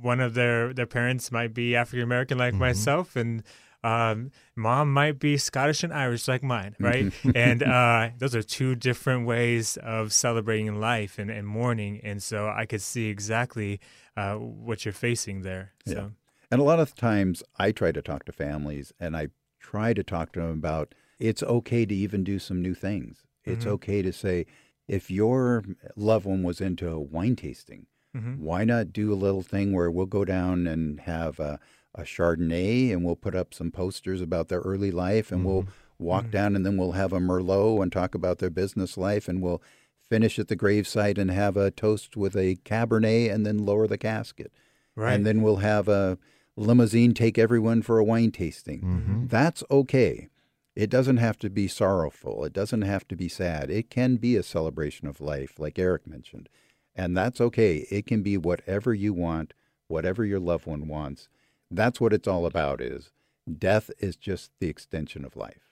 one 0.00 0.20
of 0.20 0.34
their 0.34 0.72
their 0.72 0.86
parents 0.86 1.30
might 1.30 1.54
be 1.54 1.76
African 1.76 2.02
American 2.02 2.38
like 2.38 2.54
myself, 2.54 3.16
and 3.16 3.42
um, 3.84 4.30
mom 4.54 4.92
might 4.92 5.18
be 5.18 5.36
Scottish 5.36 5.82
and 5.84 5.92
Irish 5.92 6.26
like 6.28 6.42
mine, 6.42 6.76
right? 6.80 7.12
and 7.34 7.62
uh, 7.62 8.10
those 8.18 8.34
are 8.34 8.42
two 8.42 8.74
different 8.74 9.26
ways 9.26 9.76
of 9.78 10.12
celebrating 10.12 10.80
life 10.80 11.18
and, 11.18 11.30
and 11.30 11.46
mourning. 11.46 12.00
And 12.02 12.22
so 12.22 12.48
I 12.48 12.66
could 12.66 12.82
see 12.82 13.08
exactly 13.08 13.80
uh, 14.16 14.34
what 14.34 14.84
you're 14.84 14.92
facing 14.92 15.42
there. 15.42 15.72
So. 15.86 15.92
Yeah. 15.92 16.08
And 16.50 16.60
a 16.60 16.64
lot 16.64 16.78
of 16.80 16.94
times 16.94 17.42
I 17.58 17.72
try 17.72 17.92
to 17.92 18.02
talk 18.02 18.24
to 18.26 18.32
families 18.32 18.92
and 19.00 19.16
I 19.16 19.28
try 19.60 19.92
to 19.92 20.02
talk 20.04 20.32
to 20.32 20.40
them 20.40 20.50
about 20.50 20.94
it's 21.18 21.42
okay 21.42 21.84
to 21.86 21.94
even 21.94 22.22
do 22.24 22.38
some 22.38 22.60
new 22.62 22.74
things. 22.74 23.24
It's 23.44 23.64
Mhm. 23.64 23.70
okay 23.72 24.02
to 24.02 24.12
say, 24.12 24.46
if 24.88 25.10
your 25.10 25.64
loved 25.96 26.26
one 26.26 26.42
was 26.42 26.60
into 26.60 26.98
wine 26.98 27.36
tasting, 27.36 27.86
Mhm. 28.16 28.38
why 28.38 28.64
not 28.64 28.92
do 28.92 29.12
a 29.12 29.14
little 29.16 29.42
thing 29.42 29.72
where 29.72 29.90
we'll 29.90 30.06
go 30.06 30.24
down 30.24 30.66
and 30.66 31.00
have 31.00 31.40
a, 31.40 31.58
a 31.96 32.02
Chardonnay 32.02 32.92
and 32.92 33.04
we'll 33.04 33.16
put 33.16 33.34
up 33.34 33.54
some 33.54 33.70
posters 33.70 34.20
about 34.20 34.48
their 34.48 34.60
early 34.60 34.90
life 34.90 35.32
and 35.32 35.44
we'll 35.44 35.66
walk 35.98 36.30
down 36.30 36.54
and 36.54 36.64
then 36.64 36.76
we'll 36.76 36.92
have 36.92 37.12
a 37.12 37.18
Merlot 37.18 37.82
and 37.82 37.90
talk 37.90 38.14
about 38.14 38.38
their 38.38 38.50
business 38.50 38.96
life 38.96 39.28
and 39.28 39.42
we'll 39.42 39.62
finish 40.08 40.38
at 40.38 40.48
the 40.48 40.56
gravesite 40.56 41.18
and 41.18 41.30
have 41.30 41.56
a 41.56 41.70
toast 41.70 42.16
with 42.16 42.36
a 42.36 42.56
Cabernet 42.64 43.32
and 43.32 43.44
then 43.44 43.64
lower 43.64 43.86
the 43.86 43.98
casket. 43.98 44.52
Right. 44.94 45.14
And 45.14 45.26
then 45.26 45.42
we'll 45.42 45.56
have 45.56 45.88
a 45.88 46.18
limousine 46.56 47.12
take 47.12 47.38
everyone 47.38 47.82
for 47.82 47.98
a 47.98 48.04
wine 48.04 48.30
tasting. 48.30 48.80
Mm-hmm. 48.80 49.26
That's 49.26 49.62
okay. 49.70 50.28
It 50.74 50.90
doesn't 50.90 51.16
have 51.16 51.38
to 51.38 51.50
be 51.50 51.68
sorrowful. 51.68 52.44
It 52.44 52.52
doesn't 52.52 52.82
have 52.82 53.08
to 53.08 53.16
be 53.16 53.28
sad. 53.28 53.70
It 53.70 53.90
can 53.90 54.16
be 54.16 54.36
a 54.36 54.42
celebration 54.42 55.08
of 55.08 55.20
life, 55.20 55.58
like 55.58 55.78
Erik 55.78 56.06
mentioned. 56.06 56.48
And 56.94 57.16
that's 57.16 57.40
okay. 57.40 57.86
It 57.90 58.06
can 58.06 58.22
be 58.22 58.36
whatever 58.36 58.94
you 58.94 59.12
want, 59.12 59.54
whatever 59.88 60.24
your 60.24 60.40
loved 60.40 60.66
one 60.66 60.88
wants. 60.88 61.28
That's 61.70 62.00
what 62.00 62.12
it's 62.12 62.28
all 62.28 62.46
about 62.46 62.80
is 62.80 63.10
death 63.58 63.90
is 63.98 64.16
just 64.16 64.50
the 64.60 64.68
extension 64.68 65.24
of 65.24 65.36
life. 65.36 65.62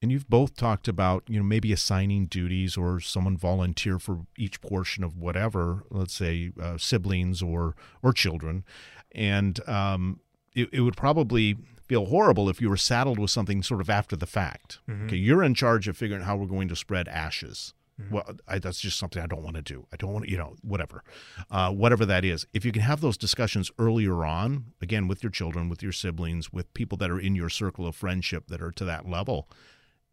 And 0.00 0.10
you've 0.10 0.28
both 0.28 0.56
talked 0.56 0.88
about, 0.88 1.22
you 1.28 1.38
know, 1.38 1.44
maybe 1.44 1.72
assigning 1.72 2.26
duties 2.26 2.76
or 2.76 2.98
someone 2.98 3.36
volunteer 3.36 4.00
for 4.00 4.26
each 4.36 4.60
portion 4.60 5.04
of 5.04 5.16
whatever, 5.16 5.84
let's 5.90 6.14
say 6.14 6.50
uh, 6.60 6.76
siblings 6.76 7.40
or 7.40 7.76
or 8.02 8.12
children, 8.12 8.64
and 9.12 9.66
um, 9.68 10.18
it, 10.54 10.68
it 10.72 10.80
would 10.80 10.96
probably 10.96 11.56
feel 11.86 12.06
horrible 12.06 12.48
if 12.48 12.60
you 12.60 12.68
were 12.68 12.76
saddled 12.76 13.18
with 13.18 13.30
something 13.30 13.62
sort 13.62 13.80
of 13.80 13.88
after 13.88 14.16
the 14.16 14.26
fact. 14.26 14.80
Mhm. 14.90 15.04
Okay, 15.06 15.16
you're 15.16 15.42
in 15.44 15.54
charge 15.54 15.86
of 15.86 15.96
figuring 15.96 16.22
out 16.22 16.26
how 16.26 16.36
we're 16.36 16.46
going 16.46 16.68
to 16.68 16.76
spread 16.76 17.06
ashes. 17.06 17.72
Well, 18.10 18.24
I, 18.48 18.58
that's 18.58 18.80
just 18.80 18.98
something 18.98 19.22
I 19.22 19.26
don't 19.26 19.42
want 19.42 19.56
to 19.56 19.62
do. 19.62 19.86
I 19.92 19.96
don't 19.96 20.12
want 20.12 20.24
to, 20.24 20.30
you 20.30 20.36
know, 20.36 20.56
whatever, 20.62 21.02
uh, 21.50 21.70
whatever 21.70 22.04
that 22.06 22.24
is. 22.24 22.46
If 22.52 22.64
you 22.64 22.72
can 22.72 22.82
have 22.82 23.00
those 23.00 23.16
discussions 23.16 23.70
earlier 23.78 24.24
on, 24.24 24.72
again, 24.80 25.08
with 25.08 25.22
your 25.22 25.30
children, 25.30 25.68
with 25.68 25.82
your 25.82 25.92
siblings, 25.92 26.52
with 26.52 26.72
people 26.74 26.98
that 26.98 27.10
are 27.10 27.20
in 27.20 27.34
your 27.34 27.48
circle 27.48 27.86
of 27.86 27.94
friendship 27.96 28.48
that 28.48 28.62
are 28.62 28.72
to 28.72 28.84
that 28.84 29.08
level, 29.08 29.48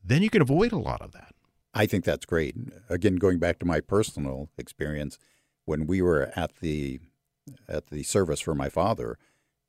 then 0.04 0.22
you 0.22 0.30
can 0.30 0.42
avoid 0.42 0.72
a 0.72 0.78
lot 0.78 1.02
of 1.02 1.12
that. 1.12 1.34
I 1.74 1.86
think 1.86 2.04
that's 2.04 2.26
great. 2.26 2.56
Again, 2.90 3.18
going 3.18 3.40
back 3.40 3.60
to 3.60 3.66
my 3.66 3.80
personal 3.80 4.50
experience, 4.58 5.18
when 5.66 5.86
we 5.86 6.02
were 6.02 6.32
at 6.36 6.58
the 6.62 7.00
at 7.68 7.88
the 7.88 8.04
service 8.04 8.40
for 8.40 8.54
my 8.56 8.70
father, 8.70 9.18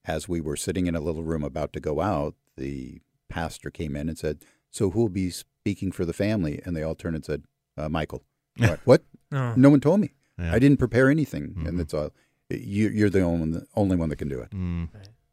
as 0.05 0.29
we 0.29 0.41
were 0.41 0.57
sitting 0.57 0.87
in 0.87 0.95
a 0.95 1.01
little 1.01 1.23
room 1.23 1.43
about 1.43 1.73
to 1.75 1.81
go 1.81 2.01
out, 2.01 2.35
the 2.57 3.01
pastor 3.29 3.71
came 3.71 3.97
in 3.97 4.09
and 4.09 4.19
said, 4.19 4.45
"So 4.71 4.91
who 4.91 5.01
will 5.01 5.09
be 5.09 5.31
speaking 5.31 5.93
for 5.93 6.05
the 6.05 6.13
family?" 6.13 6.61
And 6.65 6.75
they 6.75 6.83
all 6.83 6.95
turned 6.95 7.17
and 7.17 7.25
said, 7.25 7.45
uh, 7.85 7.89
"Michael." 7.89 8.23
what? 8.57 8.81
what? 8.85 9.03
Oh. 9.33 9.55
No 9.57 9.71
one 9.71 9.81
told 9.81 10.01
me. 10.01 10.11
Yeah. 10.39 10.53
I 10.55 10.59
didn't 10.59 10.79
prepare 10.79 11.09
anything, 11.11 11.55
Mhm. 11.57 11.69
and 11.69 11.81
it's 11.81 11.95
all 11.95 12.11
you, 12.49 12.89
you're 12.89 13.11
the 13.11 13.21
only 13.21 13.41
one, 13.51 13.67
only 13.77 13.97
one 13.97 14.09
that 14.09 14.17
can 14.17 14.29
do 14.29 14.41
it. 14.41 14.51
Mm, 14.51 14.89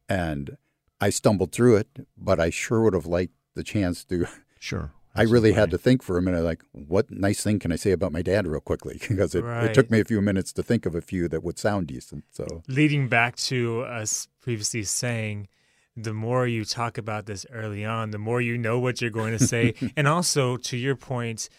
And 0.09 0.57
I 1.01 1.09
stumbled 1.09 1.51
through 1.51 1.77
it, 1.77 2.07
but 2.17 2.39
I 2.39 2.49
sure 2.49 2.81
would 2.83 2.93
have 2.93 3.05
liked 3.07 3.33
the 3.55 3.63
chance 3.63 4.03
to. 4.05 4.25
sure. 4.59 4.91
I 5.15 5.23
really 5.23 5.53
had 5.53 5.71
to 5.71 5.79
think 5.79 6.03
for 6.03 6.17
a 6.19 6.21
minute, 6.21 6.43
like, 6.43 6.61
what 6.73 7.09
nice 7.09 7.41
thing 7.41 7.57
can 7.57 7.71
I 7.71 7.75
say 7.75 7.91
about 7.91 8.11
my 8.11 8.21
dad, 8.21 8.45
real 8.45 8.59
quickly? 8.61 8.99
because 9.09 9.33
it, 9.33 9.43
Right. 9.43 9.65
it 9.65 9.73
took 9.73 9.89
me 9.89 9.99
a 9.99 10.05
few 10.05 10.21
minutes 10.21 10.53
to 10.53 10.61
think 10.63 10.85
of 10.85 10.93
a 10.93 11.01
few 11.01 11.27
that 11.29 11.43
would 11.43 11.57
sound 11.57 11.87
decent. 11.87 12.25
So 12.31 12.45
leading 12.67 13.07
back 13.09 13.35
to 13.49 13.81
us 13.81 14.27
previously 14.39 14.83
saying 14.83 15.47
the 15.95 16.13
more 16.13 16.45
you 16.45 16.63
talk 16.65 16.99
about 16.99 17.25
this 17.25 17.47
early 17.51 17.83
on 17.83 18.11
the 18.11 18.19
more 18.19 18.39
you 18.39 18.55
know 18.59 18.77
what 18.77 19.01
you're 19.01 19.09
going 19.09 19.35
to 19.35 19.43
say 19.43 19.73
and 19.97 20.07
also 20.07 20.55
to 20.57 20.77
your 20.77 20.95
point 20.95 21.49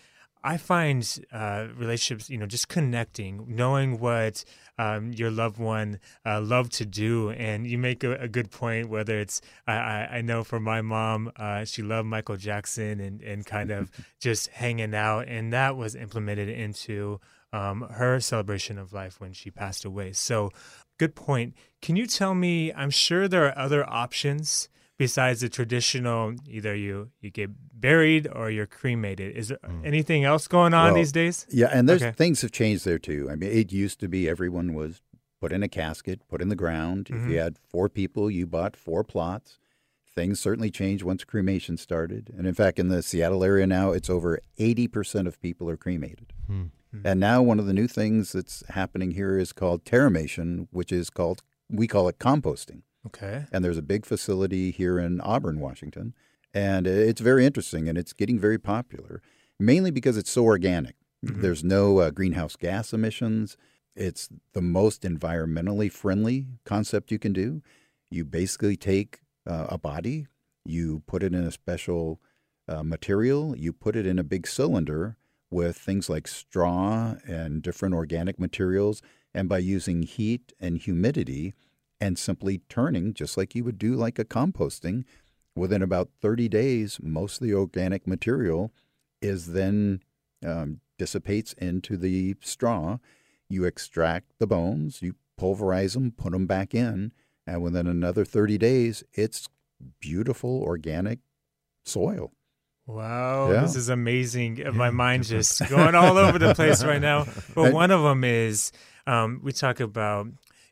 i 0.43 0.57
find 0.57 1.25
uh, 1.33 1.67
relationships 1.77 2.31
you 2.31 2.39
know 2.39 2.47
just 2.47 2.69
connecting 2.69 3.45
knowing 3.49 3.99
what 3.99 4.45
um, 4.79 5.13
your 5.13 5.31
loved 5.31 5.59
one 5.59 5.99
uh, 6.25 6.41
love 6.41 6.71
to 6.71 6.87
do 6.87 7.31
and 7.31 7.67
you 7.67 7.79
make 7.79 8.05
a, 8.05 8.13
a 8.15 8.29
good 8.29 8.51
point 8.51 8.89
whether 8.89 9.19
it's 9.19 9.41
i, 9.67 9.75
I, 9.75 10.09
I 10.19 10.21
know 10.23 10.45
for 10.45 10.61
my 10.61 10.83
mom 10.83 11.33
uh, 11.37 11.65
she 11.65 11.83
loved 11.83 12.09
michael 12.09 12.37
jackson 12.37 13.01
and, 13.01 13.23
and 13.23 13.45
kind 13.45 13.71
of 13.71 13.91
just 14.21 14.49
hanging 14.49 14.95
out 14.95 15.29
and 15.29 15.53
that 15.53 15.77
was 15.77 15.95
implemented 15.95 16.49
into 16.49 17.21
um, 17.53 17.89
her 17.93 18.21
celebration 18.21 18.79
of 18.79 18.93
life 18.93 19.21
when 19.21 19.33
she 19.33 19.51
passed 19.51 19.85
away 19.85 20.13
so 20.13 20.51
Good 20.99 21.15
point. 21.15 21.55
Can 21.81 21.95
you 21.95 22.07
tell 22.07 22.35
me? 22.35 22.73
I'm 22.73 22.91
sure 22.91 23.29
there 23.29 23.47
are 23.47 23.57
other 23.57 23.89
options 23.89 24.69
besides 24.99 25.41
the 25.41 25.49
traditional. 25.49 26.35
Either 26.49 26.75
you 26.75 27.11
you 27.21 27.31
get 27.31 27.51
buried 27.81 28.27
or 28.33 28.51
you're 28.51 28.67
cremated. 28.67 29.37
Is 29.37 29.49
there 29.49 29.59
anything 29.85 30.25
else 30.25 30.49
going 30.49 30.75
on 30.75 30.87
Well, 30.89 30.95
these 30.95 31.13
days? 31.13 31.47
yeah, 31.51 31.69
and 31.73 31.89
there's 31.89 32.03
Okay. 32.03 32.13
things 32.13 32.43
have 32.43 32.53
changed 32.53 32.85
there 32.85 32.99
too. 32.99 33.29
I 33.31 33.37
mean, 33.37 33.51
it 33.51 33.73
used 33.73 34.01
to 34.01 34.09
be 34.09 34.29
everyone 34.29 34.75
was 34.75 35.03
put 35.41 35.53
in 35.53 35.63
a 35.63 35.69
casket, 35.69 36.21
put 36.29 36.43
in 36.43 36.49
the 36.49 36.57
ground. 36.57 37.09
If 37.11 37.17
Mhm. 37.17 37.31
you 37.31 37.39
had 37.39 37.59
four 37.59 37.89
people, 37.89 38.31
you 38.31 38.47
bought 38.47 38.77
four 38.77 39.05
plots. 39.05 39.59
Things 40.05 40.41
certainly 40.41 40.71
changed 40.71 41.05
once 41.05 41.23
cremation 41.23 41.77
started. 41.77 42.33
And 42.37 42.45
in 42.47 42.55
fact, 42.55 42.81
in 42.81 42.89
the 42.89 43.03
Seattle 43.03 43.45
area 43.45 43.67
now, 43.67 43.93
it's 43.93 44.11
over 44.11 44.41
80% 44.57 45.29
of 45.29 45.41
people 45.41 45.71
are 45.71 45.77
cremated. 45.77 46.33
Hmm. 46.49 46.65
And 47.05 47.21
now 47.21 47.43
one 47.43 47.61
of 47.61 47.67
the 47.67 47.73
new 47.75 47.87
things 47.87 48.33
that's 48.33 48.65
happening 48.71 49.13
here 49.13 49.39
is 49.39 49.53
called 49.53 49.85
terramation, 49.85 50.67
which 50.73 50.91
is 50.91 51.11
called, 51.11 51.43
we 51.71 51.87
call 51.87 52.09
it 52.09 52.19
composting. 52.19 52.83
Okay. 53.07 53.45
And 53.53 53.65
there's 53.65 53.77
a 53.79 53.83
big 53.83 54.05
facility 54.07 54.71
here 54.73 54.99
in 54.99 55.21
Auburn, 55.21 55.61
Washington. 55.61 56.15
And 56.59 56.89
it's 56.89 57.21
very 57.21 57.47
interesting 57.47 57.89
and 57.89 57.97
it's 57.97 58.13
getting 58.13 58.39
very 58.41 58.59
popular, 58.59 59.23
mainly 59.61 59.93
because 59.93 60.17
it's 60.17 60.31
so 60.31 60.45
organic. 60.45 60.97
Mhm. 61.25 61.41
There's 61.41 61.63
no 61.63 61.99
uh, 61.99 62.11
greenhouse 62.11 62.57
gas 62.57 62.93
emissions. 62.93 63.57
It's 63.95 64.29
the 64.55 64.61
most 64.61 65.03
environmentally 65.03 65.91
friendly 65.91 66.47
concept 66.65 67.13
you 67.13 67.19
can 67.19 67.33
do. 67.33 67.63
You 68.11 68.25
basically 68.25 68.77
take 68.77 69.21
uh, 69.47 69.67
a 69.69 69.79
body, 69.79 70.27
you 70.65 71.03
put 71.07 71.23
it 71.23 71.33
in 71.33 71.45
a 71.45 71.53
special 71.53 72.21
uh, 72.67 72.83
material, 72.83 73.57
you 73.57 73.73
put 73.73 73.95
it 73.95 74.07
in 74.07 74.19
a 74.19 74.25
big 74.25 74.47
cylinder 74.47 75.17
with 75.51 75.77
things 75.77 76.09
like 76.11 76.27
straw 76.27 77.15
and 77.25 77.63
different 77.63 77.95
organic 77.95 78.39
materials. 78.39 79.01
And 79.33 79.49
by 79.49 79.59
using 79.59 80.03
heat 80.03 80.53
and 80.59 80.77
humidity 80.79 81.55
and 82.01 82.19
simply 82.19 82.63
turning, 82.69 83.15
just 83.15 83.37
like 83.37 83.55
you 83.55 83.65
would 83.65 83.79
do 83.79 83.95
like 83.95 84.19
a 84.19 84.25
composting, 84.25 85.05
within 85.59 85.83
about 85.83 86.09
30 86.21 86.49
days, 86.49 86.99
most 87.03 87.41
of 87.41 87.47
the 87.47 87.55
organic 87.55 88.07
material 88.07 88.73
is 89.21 89.53
then 89.53 90.03
um, 90.47 90.81
dissipates 90.99 91.53
into 91.55 91.97
the 91.97 92.37
straw. 92.41 92.99
You 93.49 93.65
extract 93.65 94.33
the 94.39 94.47
bones, 94.47 95.03
you 95.03 95.15
pulverize 95.37 95.95
them, 95.95 96.11
put 96.13 96.33
them 96.33 96.47
back 96.47 96.75
in, 96.75 97.13
and 97.47 97.63
within 97.63 97.87
another 97.87 98.25
30 98.25 98.59
days, 98.59 99.03
it's 99.13 99.49
beautiful 100.01 100.63
organic 100.63 101.21
soil. 101.85 102.33
Wow, 102.87 103.53
Yeah. 103.53 103.61
this 103.63 103.77
is 103.77 103.89
amazing. 103.89 104.63
My 104.75 104.87
Yeah, 104.87 104.91
mind's 104.91 105.29
just 105.29 105.69
going 105.69 105.95
all 105.95 106.17
over 106.19 106.39
the 106.39 106.55
place 106.55 106.83
right 106.85 107.01
now. 107.01 107.27
But 107.55 107.73
one 107.73 107.91
of 107.91 108.03
them 108.03 108.25
is 108.25 108.73
um, 109.07 109.41
we 109.43 109.53
talk 109.53 109.79
about 109.81 110.29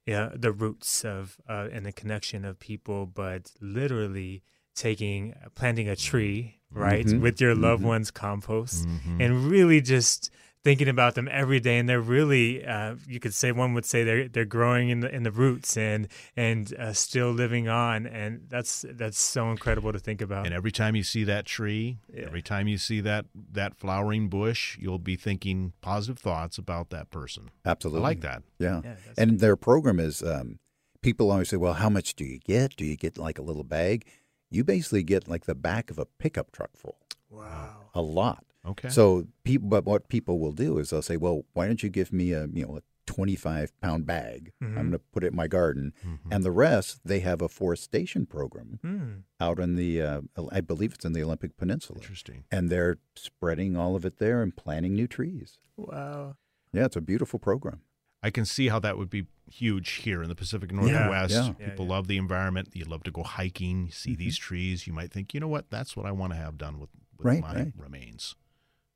yeah 0.06 0.30
the 0.34 0.52
roots 0.52 1.04
of 1.04 1.36
uh, 1.48 1.68
and 1.72 1.84
the 1.84 1.92
connection 1.92 2.44
of 2.44 2.58
people, 2.58 3.06
but 3.06 3.52
literally 3.60 4.42
taking 4.76 5.34
planting 5.54 5.88
a 5.88 5.96
tree 5.96 6.54
right 6.70 7.06
Mhm. 7.06 7.20
with 7.20 7.40
your 7.40 7.54
loved 7.54 7.82
Mhm. 7.82 7.86
one's 7.86 8.10
compost 8.10 8.86
Mhm. 8.86 9.20
and 9.24 9.50
really 9.50 9.80
just 9.80 10.30
thinking 10.64 10.88
about 10.88 11.14
them 11.14 11.28
every 11.30 11.60
day 11.60 11.78
and 11.78 11.88
they're 11.88 12.00
really 12.00 12.64
uh, 12.66 12.96
you 13.06 13.20
could 13.20 13.32
say 13.32 13.52
one 13.52 13.72
would 13.72 13.84
say 13.84 14.02
they're 14.02 14.28
they're 14.28 14.44
growing 14.44 14.88
in 14.90 14.98
the 15.00 15.14
in 15.14 15.22
the 15.22 15.30
roots 15.30 15.76
and 15.76 16.08
and 16.36 16.74
uh, 16.74 16.92
still 16.92 17.30
living 17.30 17.68
on 17.68 18.04
and 18.04 18.40
that's 18.48 18.84
that's 18.90 19.20
so 19.20 19.50
incredible 19.52 19.92
to 19.92 19.98
think 20.00 20.20
about 20.20 20.44
And 20.44 20.52
every 20.54 20.72
time 20.72 20.96
you 20.96 21.04
see 21.04 21.22
that 21.24 21.46
tree, 21.46 21.98
Yeah. 22.12 22.24
every 22.26 22.42
time 22.42 22.66
you 22.66 22.78
see 22.78 23.00
that 23.00 23.26
that 23.52 23.76
flowering 23.76 24.28
bush, 24.28 24.76
you'll 24.78 24.98
be 24.98 25.14
thinking 25.16 25.72
positive 25.82 26.18
thoughts 26.18 26.58
about 26.58 26.90
that 26.90 27.10
person. 27.10 27.50
Absolutely. 27.64 28.00
I 28.00 28.08
like 28.10 28.20
that. 28.22 28.42
Yeah. 28.58 28.80
Yeah, 28.84 28.94
that's- 28.94 29.14
and 29.18 29.38
their 29.38 29.56
program 29.56 30.00
is 30.00 30.20
um, 30.22 30.58
people 31.00 31.30
always 31.30 31.48
say, 31.48 31.56
well, 31.56 31.74
how 31.74 31.88
much 31.88 32.16
do 32.16 32.24
you 32.24 32.40
get? 32.40 32.74
Do 32.76 32.84
you 32.84 32.96
get 32.96 33.16
like 33.16 33.38
a 33.38 33.42
little 33.42 33.62
bag? 33.64 34.04
You 34.50 34.64
basically 34.64 35.02
get 35.02 35.28
like 35.28 35.44
the 35.46 35.54
back 35.54 35.90
of 35.90 35.98
a 35.98 36.06
pickup 36.06 36.52
truck 36.52 36.70
full, 36.76 36.98
wow 37.30 37.90
a 37.94 38.02
lot. 38.02 38.44
Okay. 38.64 38.88
So 38.88 39.26
people, 39.44 39.68
but 39.68 39.84
what 39.84 40.08
people 40.08 40.38
will 40.38 40.52
do 40.52 40.78
is 40.78 40.90
they'll 40.90 41.00
say, 41.02 41.16
well, 41.16 41.44
why 41.54 41.66
don't 41.66 41.82
you 41.82 41.88
give 41.88 42.12
me 42.12 42.32
a 42.32 42.46
you 42.52 42.66
know 42.66 42.76
a 42.78 42.82
25 43.06 43.72
pound 43.80 44.04
bag? 44.06 44.52
Mhm. 44.62 44.66
I'm 44.70 44.74
going 44.74 44.92
to 44.92 44.98
put 44.98 45.22
it 45.24 45.28
in 45.28 45.36
my 45.36 45.46
garden, 45.46 45.92
Mhm. 46.04 46.18
and 46.30 46.44
the 46.44 46.50
rest 46.50 47.00
they 47.04 47.20
have 47.20 47.40
a 47.40 47.48
forestation 47.48 48.26
program 48.26 48.78
Hmm. 48.82 49.12
out 49.40 49.58
in 49.60 49.76
the 49.76 50.02
uh, 50.02 50.20
I 50.50 50.60
believe 50.60 50.94
it's 50.94 51.04
in 51.04 51.12
the 51.12 51.22
Olympic 51.22 51.56
Peninsula, 51.56 52.00
Interesting. 52.00 52.44
and 52.50 52.68
they're 52.68 52.98
spreading 53.14 53.76
all 53.76 53.94
of 53.96 54.04
it 54.04 54.18
there 54.18 54.42
and 54.42 54.54
planting 54.56 54.94
new 54.94 55.06
trees. 55.06 55.58
Wow. 55.76 56.36
Yeah, 56.72 56.86
it's 56.86 56.96
a 56.96 57.00
beautiful 57.00 57.38
program. 57.38 57.80
I 58.22 58.30
can 58.30 58.44
see 58.44 58.68
how 58.68 58.78
that 58.80 58.96
would 58.98 59.10
be 59.10 59.26
huge 59.50 59.90
here 60.02 60.22
in 60.22 60.28
the 60.28 60.34
Pacific 60.34 60.72
Northwest. 60.72 61.32
yeah. 61.32 61.52
Yeah, 61.60 61.66
People 61.68 61.84
yeah. 61.86 61.92
love 61.92 62.08
the 62.08 62.16
environment. 62.16 62.70
You 62.74 62.84
love 62.84 63.02
to 63.04 63.10
go 63.10 63.22
hiking, 63.22 63.86
you 63.86 63.92
see 63.92 64.14
Mhm. 64.14 64.18
these 64.18 64.36
trees. 64.36 64.86
You 64.86 64.92
might 64.92 65.12
think, 65.12 65.32
you 65.34 65.40
know 65.40 65.48
what, 65.48 65.70
that's 65.70 65.96
what 65.96 66.06
I 66.06 66.12
want 66.12 66.32
to 66.32 66.36
have 66.36 66.58
done 66.58 66.80
with, 66.80 66.90
with 67.16 67.26
Right, 67.26 67.40
my 67.40 67.54
right. 67.54 67.72
remains. 67.76 68.34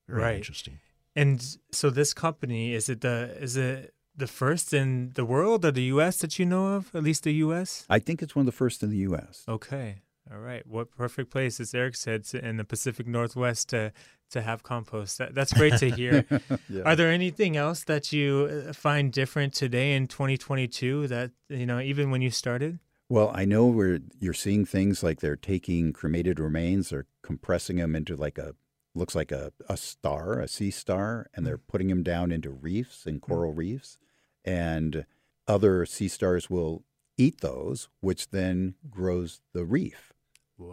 Very 0.09 0.21
Right. 0.23 0.37
interesting. 0.39 0.81
And 1.15 1.57
so 1.71 1.91
this 1.91 2.13
company 2.15 2.75
is 2.75 2.89
it 2.89 3.01
the 3.01 3.37
is 3.41 3.57
it 3.57 3.95
the 4.17 4.27
first 4.27 4.73
in 4.73 5.11
the 5.15 5.25
world 5.25 5.65
or 5.65 5.71
the 5.71 5.85
U.S. 5.95 6.19
that 6.19 6.39
you 6.39 6.45
know 6.47 6.75
of? 6.75 6.95
At 6.95 7.03
least 7.05 7.23
the 7.25 7.33
U.S. 7.47 7.85
I 7.89 7.99
think 8.01 8.23
it's 8.23 8.35
one 8.35 8.43
of 8.43 8.47
the 8.47 8.57
first 8.57 8.83
in 8.83 8.91
the 8.91 8.99
U.S. 9.09 9.45
Okay. 9.49 10.03
All 10.33 10.39
right. 10.39 10.65
What 10.67 10.93
perfect 10.93 11.31
place, 11.31 11.59
as 11.59 11.75
Erik 11.75 11.97
said, 11.97 12.25
in 12.35 12.57
the 12.57 12.65
Pacific 12.65 13.07
Northwest 13.07 13.69
to 13.71 13.93
to 14.31 14.43
have 14.43 14.63
compost. 14.63 15.19
That, 15.19 15.35
that's 15.35 15.53
great 15.53 15.77
to 15.79 15.91
hear. 15.91 16.25
Yeah. 16.69 16.83
Are 16.85 16.95
there 16.95 17.11
anything 17.11 17.57
else 17.57 17.83
that 17.85 18.13
you 18.13 18.65
uh, 18.69 18.73
find 18.73 19.13
different 19.13 19.55
today 19.55 19.95
in 19.95 20.07
2022 20.07 21.09
that 21.09 21.33
you 21.49 21.67
know 21.67 21.81
even 21.81 22.11
when 22.11 22.23
you 22.23 22.31
started? 22.31 22.79
Well, 23.09 23.33
I 23.35 23.45
know 23.45 23.67
where 23.67 23.99
you're 24.21 24.33
seeing 24.33 24.65
things 24.65 25.03
like 25.03 25.19
they're 25.19 25.35
taking 25.35 25.93
cremated 25.93 26.39
remains, 26.39 26.91
they're 26.91 27.07
compressing 27.23 27.77
them 27.77 27.97
into 27.97 28.15
like 28.15 28.39
a 28.39 28.55
looks 28.95 29.15
like 29.15 29.33
a, 29.33 29.53
a 29.69 29.77
star, 29.77 30.39
a 30.41 30.49
sea 30.49 30.71
star, 30.71 31.29
and 31.35 31.47
they're 31.47 31.59
putting 31.59 31.89
them 31.89 32.03
down 32.03 32.31
into 32.31 32.51
reefs 32.51 33.07
and 33.07 33.21
coral 33.21 33.53
reefs. 33.53 33.99
And 34.45 35.07
other 35.49 35.87
sea 35.87 36.09
stars 36.09 36.49
will 36.49 36.85
eat 37.17 37.41
those, 37.41 37.89
which 38.01 38.31
then 38.31 38.75
grows 38.91 39.41
the 39.53 39.65
reef. 39.65 40.13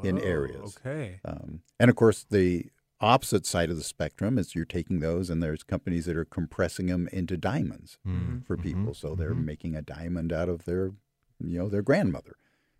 In 0.04 0.20
areas. 0.20 0.78
Okay. 0.78 1.20
Um, 1.26 1.62
and 1.80 1.90
of 1.90 1.96
course, 1.96 2.26
the 2.30 2.66
opposite 3.00 3.46
side 3.46 3.70
of 3.70 3.78
the 3.78 3.84
spectrum 3.84 4.38
is 4.38 4.56
you're 4.56 4.66
taking 4.66 5.00
those, 5.00 5.30
and 5.30 5.42
there's 5.42 5.64
companies 5.64 6.06
that 6.06 6.18
are 6.18 6.26
compressing 6.26 6.88
them 6.88 7.08
into 7.14 7.38
diamonds 7.38 7.98
Mhm. 8.08 8.46
for 8.46 8.58
Mhm. 8.58 8.64
people. 8.64 8.94
So 8.94 9.16
they're 9.16 9.36
Mhm. 9.36 9.46
making 9.46 9.76
a 9.76 9.82
diamond 9.82 10.34
out 10.34 10.50
of 10.50 10.66
their, 10.66 10.92
you 11.40 11.58
know, 11.60 11.70
their 11.70 11.84
grandmother. 11.84 12.36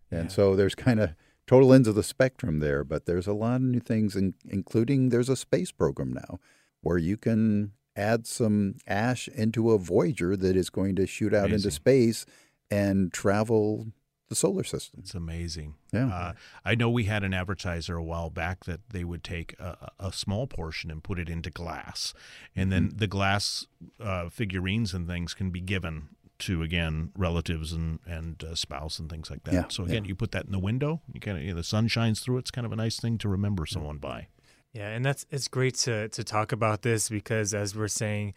And 0.10 0.24
Yeah. 0.26 0.36
so 0.36 0.56
there's 0.56 0.74
kind 0.76 1.00
of 1.00 1.12
total 1.46 1.72
ends 1.74 1.88
of 1.88 1.96
the 1.96 2.04
spectrum 2.04 2.60
there. 2.60 2.84
But 2.84 3.06
there's 3.06 3.28
a 3.28 3.34
lot 3.34 3.58
of 3.58 3.62
new 3.62 3.80
things, 3.80 4.16
in, 4.16 4.34
including 4.50 5.10
there's 5.10 5.30
a 5.30 5.36
space 5.36 5.72
program 5.72 6.12
now 6.14 6.40
where 6.82 6.98
you 6.98 7.16
can 7.18 7.74
add 7.96 8.26
some 8.28 8.76
ash 8.88 9.28
into 9.30 9.72
a 9.72 9.78
Voyager 9.78 10.36
that 10.36 10.56
is 10.56 10.70
going 10.70 10.96
to 10.96 11.06
shoot 11.08 11.34
out 11.34 11.46
Amazing. 11.50 11.56
into 11.68 11.72
space 11.72 12.26
and 12.72 13.12
travel 13.14 13.88
the 14.30 14.36
solar 14.36 14.64
system. 14.64 15.00
It's 15.04 15.14
amazing. 15.16 15.76
Yeah. 15.94 16.08
Uh, 16.08 16.34
I 16.66 16.76
know 16.76 16.90
we 16.90 17.06
had 17.06 17.24
an 17.24 17.34
advertiser 17.34 17.96
a 17.96 18.04
while 18.04 18.30
back 18.30 18.66
that 18.66 18.82
they 18.90 19.04
would 19.04 19.24
take 19.24 19.58
a, 19.60 19.92
a 20.00 20.12
small 20.12 20.48
portion 20.48 20.92
and 20.92 21.04
put 21.04 21.18
it 21.20 21.30
into 21.30 21.50
glass, 21.50 22.14
and 22.56 22.72
then 22.72 22.88
Mm-hmm. 22.90 22.98
the 22.98 23.08
glass 23.08 23.66
uh, 24.00 24.30
figurines 24.30 24.94
and 24.94 25.08
things 25.08 25.34
can 25.34 25.50
be 25.52 25.62
given 25.62 26.10
to 26.40 26.62
again 26.62 27.12
relatives 27.18 27.72
and 27.74 28.00
and 28.06 28.44
uh, 28.44 28.54
spouse 28.54 29.00
and 29.00 29.10
things 29.10 29.32
like 29.32 29.44
that. 29.46 29.54
Yeah, 29.54 29.64
so 29.70 29.84
again, 29.86 30.06
you 30.06 30.14
put 30.14 30.32
that 30.34 30.46
in 30.46 30.52
the 30.52 30.60
window. 30.60 31.02
You 31.12 31.20
kind 31.20 31.38
of 31.38 31.44
you 31.44 31.50
know, 31.52 31.56
the 31.58 31.64
sun 31.64 31.88
shines 31.88 32.20
through. 32.20 32.36
it. 32.38 32.40
It's 32.42 32.52
kind 32.52 32.66
of 32.66 32.72
a 32.72 32.76
nice 32.76 33.00
thing 33.00 33.18
to 33.20 33.28
remember 33.30 33.66
someone 33.66 33.98
by. 33.98 34.28
Yeah, 34.74 34.90
and 34.90 35.04
that's 35.04 35.26
it's 35.32 35.48
great 35.48 35.76
to 35.86 36.10
to 36.10 36.24
talk 36.24 36.52
about 36.52 36.84
this 36.84 37.10
because 37.10 37.54
as 37.56 37.76
we're 37.76 37.88
saying, 37.88 38.34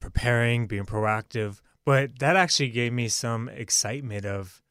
preparing, 0.00 0.66
being 0.66 0.84
proactive, 0.86 1.60
but 1.84 2.18
that 2.20 2.36
actually 2.36 2.70
gave 2.70 2.92
me 2.92 3.08
some 3.08 3.48
excitement 3.48 4.24
of 4.24 4.62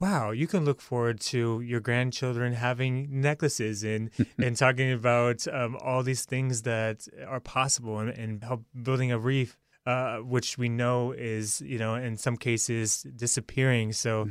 wow, 0.00 0.30
you 0.30 0.46
can 0.46 0.64
look 0.64 0.80
forward 0.80 1.20
to 1.20 1.60
your 1.60 1.80
grandchildren 1.80 2.52
having 2.52 3.20
necklaces 3.20 3.82
and 3.82 4.10
and 4.38 4.56
talking 4.56 4.92
about 4.92 5.46
um, 5.48 5.76
all 5.80 6.02
these 6.02 6.24
things 6.24 6.62
that 6.62 7.06
are 7.26 7.40
possible 7.40 7.98
and, 7.98 8.10
and 8.10 8.44
how 8.44 8.62
building 8.80 9.12
a 9.12 9.18
reef. 9.18 9.56
Uh, 9.86 10.16
which 10.16 10.58
we 10.58 10.68
know 10.68 11.12
is, 11.12 11.60
you 11.60 11.78
know, 11.78 11.94
in 11.94 12.16
some 12.16 12.36
cases 12.36 13.06
disappearing. 13.14 13.92
So 13.92 14.28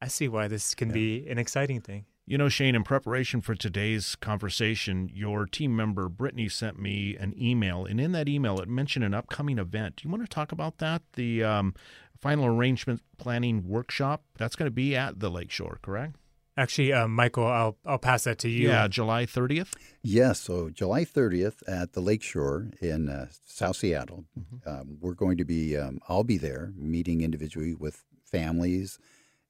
I 0.00 0.08
see 0.08 0.28
why 0.28 0.48
this 0.48 0.74
can 0.74 0.90
be 0.90 1.28
an 1.28 1.36
exciting 1.36 1.82
thing. 1.82 2.06
You 2.28 2.36
know, 2.36 2.50
Shane, 2.50 2.74
in 2.74 2.84
preparation 2.84 3.40
for 3.40 3.54
today's 3.54 4.14
conversation, 4.14 5.10
your 5.14 5.46
team 5.46 5.74
member 5.74 6.10
Brittany 6.10 6.50
sent 6.50 6.78
me 6.78 7.16
an 7.16 7.32
email, 7.40 7.86
and 7.86 7.98
in 7.98 8.12
that 8.12 8.28
email, 8.28 8.60
it 8.60 8.68
mentioned 8.68 9.02
an 9.02 9.14
upcoming 9.14 9.56
event. 9.58 9.96
Do 9.96 10.06
you 10.06 10.10
want 10.10 10.24
to 10.24 10.28
talk 10.28 10.52
about 10.52 10.76
that? 10.76 11.00
The 11.14 11.42
um, 11.42 11.74
final 12.20 12.44
arrangement 12.44 13.00
planning 13.16 13.66
workshop 13.66 14.24
that's 14.36 14.56
going 14.56 14.66
to 14.66 14.70
be 14.70 14.94
at 14.94 15.20
the 15.20 15.30
Lakeshore, 15.30 15.78
correct? 15.80 16.16
Actually, 16.54 16.92
uh, 16.92 17.08
Michael, 17.08 17.46
I'll 17.46 17.78
I'll 17.86 17.98
pass 17.98 18.24
that 18.24 18.36
to 18.40 18.50
you. 18.50 18.68
Yeah, 18.68 18.88
July 18.88 19.24
30th. 19.24 19.72
Yes, 20.02 20.38
so 20.38 20.68
July 20.68 21.06
30th 21.06 21.62
at 21.66 21.94
the 21.94 22.02
Lakeshore 22.02 22.72
in 22.82 23.08
uh, 23.08 23.28
South 23.46 23.76
Seattle, 23.76 24.26
um, 24.66 24.98
we're 25.00 25.14
going 25.14 25.38
to 25.38 25.46
be, 25.46 25.78
um, 25.78 25.98
I'll 26.10 26.24
be 26.24 26.36
there 26.36 26.74
meeting 26.76 27.22
individually 27.22 27.74
with 27.74 28.04
families, 28.22 28.98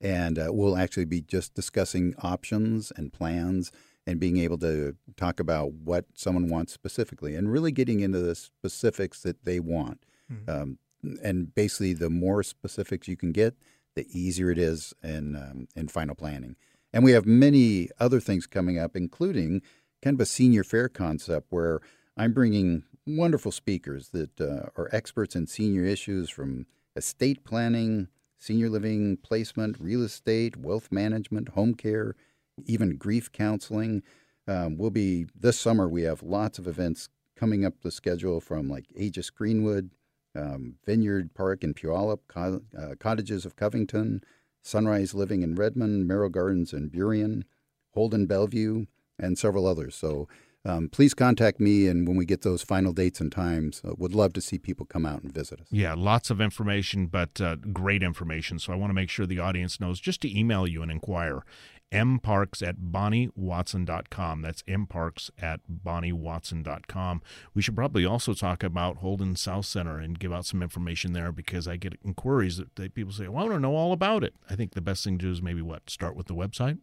and 0.01 0.39
uh, 0.39 0.49
we'll 0.51 0.77
actually 0.77 1.05
be 1.05 1.21
just 1.21 1.55
discussing 1.55 2.15
options 2.23 2.93
and 2.97 3.13
plans 3.13 3.73
and 4.07 4.19
being 4.19 4.39
able 4.39 4.59
to 4.59 4.97
talk 5.17 5.39
about 5.39 5.73
what 5.73 6.07
someone 6.15 6.49
wants 6.49 6.73
specifically 6.73 7.35
and 7.35 7.53
really 7.53 7.73
getting 7.73 8.01
into 8.01 8.19
the 8.19 8.35
specifics 8.35 9.23
that 9.23 9.45
they 9.45 9.61
want. 9.61 10.03
Um, 10.51 10.79
and 11.23 11.55
basically, 11.55 11.93
the 11.93 12.11
more 12.11 12.43
specifics 12.43 13.07
you 13.09 13.17
can 13.17 13.33
get, 13.33 13.55
the 13.95 14.07
easier 14.11 14.51
it 14.51 14.59
is 14.59 14.95
in, 15.03 15.37
um, 15.37 15.69
in 15.77 15.89
final 15.89 16.15
planning. 16.15 16.57
And 16.93 17.05
we 17.05 17.13
have 17.13 17.27
many 17.27 17.91
other 18.01 18.21
things 18.21 18.47
coming 18.47 18.79
up, 18.79 18.97
including 18.97 19.63
kind 20.03 20.15
of 20.15 20.21
a 20.21 20.27
senior 20.27 20.65
fair 20.65 20.89
concept 20.89 21.49
where 21.51 21.81
I'm 22.17 22.33
bringing 22.33 22.85
wonderful 23.07 23.53
speakers 23.53 24.09
that 24.11 24.41
uh, 24.41 24.71
are 24.77 24.89
experts 24.93 25.37
in 25.37 25.47
senior 25.47 25.85
issues 25.85 26.31
from 26.31 26.67
estate 26.97 27.45
planning, 27.45 28.09
senior 28.39 28.71
living 28.71 29.17
placement, 29.19 29.77
real 29.79 30.03
estate, 30.03 30.57
wealth 30.57 30.91
management, 30.91 31.51
home 31.51 31.75
care, 31.75 32.15
even 32.65 32.97
grief 32.97 33.31
counseling. 33.33 34.03
Um, 34.47 34.79
we'll 34.79 34.91
be 34.91 35.27
this 35.39 35.59
summer. 35.59 35.89
We 35.89 36.03
have 36.03 36.23
lots 36.23 36.59
of 36.59 36.67
events 36.67 37.09
coming 37.37 37.65
up 37.65 37.81
the 37.83 37.91
schedule 37.91 38.41
from 38.41 38.69
like 38.69 38.87
Aegis 38.95 39.31
Greenwood, 39.31 39.91
um, 40.35 40.77
Vineyard 40.87 41.35
Park 41.35 41.63
in 41.63 41.75
Puyallup, 41.75 42.21
Co- 42.29 42.63
uh, 42.77 42.95
Cottages 42.99 43.45
of 43.45 43.57
Covington, 43.57 44.23
Sunrise 44.63 45.15
Living 45.15 45.43
in 45.43 45.55
Redmond, 45.55 46.07
Merrill 46.07 46.31
Gardens 46.31 46.73
in 46.73 46.91
Burien, 46.91 47.43
Holden 47.95 48.27
Bellevue, 48.27 48.87
and 49.19 49.39
several 49.39 49.67
others. 49.67 49.95
So 49.95 50.29
um, 50.69 50.89
please 50.89 51.15
contact 51.15 51.59
me, 51.61 51.87
and 51.87 52.07
when 52.07 52.17
we 52.17 52.27
get 52.27 52.43
those 52.43 52.63
final 52.63 52.93
dates 52.93 53.21
and 53.21 53.33
times, 53.33 53.81
uh, 53.85 53.93
would 53.97 54.15
love 54.15 54.33
to 54.35 54.41
see 54.41 54.59
people 54.59 54.87
come 54.87 55.07
out 55.07 55.23
and 55.23 55.33
visit 55.33 55.61
us. 55.61 55.67
Yeah, 55.71 55.95
lots 55.97 56.31
of 56.31 56.41
information, 56.41 57.07
but 57.07 57.41
uh, 57.41 57.57
great 57.57 58.03
information. 58.03 58.59
So 58.59 58.73
I 58.73 58.77
want 58.77 58.91
to 58.91 58.95
make 58.95 59.11
sure 59.11 59.27
the 59.27 59.41
audience 59.41 59.81
knows 59.81 60.01
just 60.01 60.21
to 60.23 60.39
email 60.39 60.67
you 60.67 60.83
and 60.83 60.91
inquire. 60.91 61.43
mparks 61.91 62.67
at 62.67 62.77
bonneywatson.com. 62.77 64.43
That's 64.43 64.63
mparks 64.65 65.31
at 65.41 65.61
bonneywatson.com. 65.69 67.23
We 67.55 67.63
should 67.63 67.75
probably 67.77 68.05
also 68.05 68.35
talk 68.35 68.63
about 68.63 68.99
Holden 68.99 69.37
South 69.37 69.65
Center 69.67 69.99
and 69.99 70.19
give 70.19 70.33
out 70.33 70.45
some 70.45 70.63
information 70.63 71.13
there 71.15 71.33
because 71.33 71.67
I 71.67 71.77
get 71.77 71.95
inquiries 72.05 72.59
that, 72.59 72.77
that 72.77 72.95
people 72.95 73.13
say, 73.13 73.29
well, 73.29 73.45
I 73.45 73.49
want 73.49 73.57
to 73.57 73.61
know 73.61 73.75
all 73.75 73.93
about 73.93 74.23
it. 74.23 74.35
I 74.51 74.55
think 74.55 74.73
the 74.73 74.83
best 74.83 75.03
thing 75.05 75.19
to 75.19 75.27
do 75.27 75.33
is 75.33 75.41
maybe 75.41 75.63
what? 75.63 75.89
Start 75.89 76.15
with 76.15 76.27
the 76.27 76.35
website? 76.35 76.79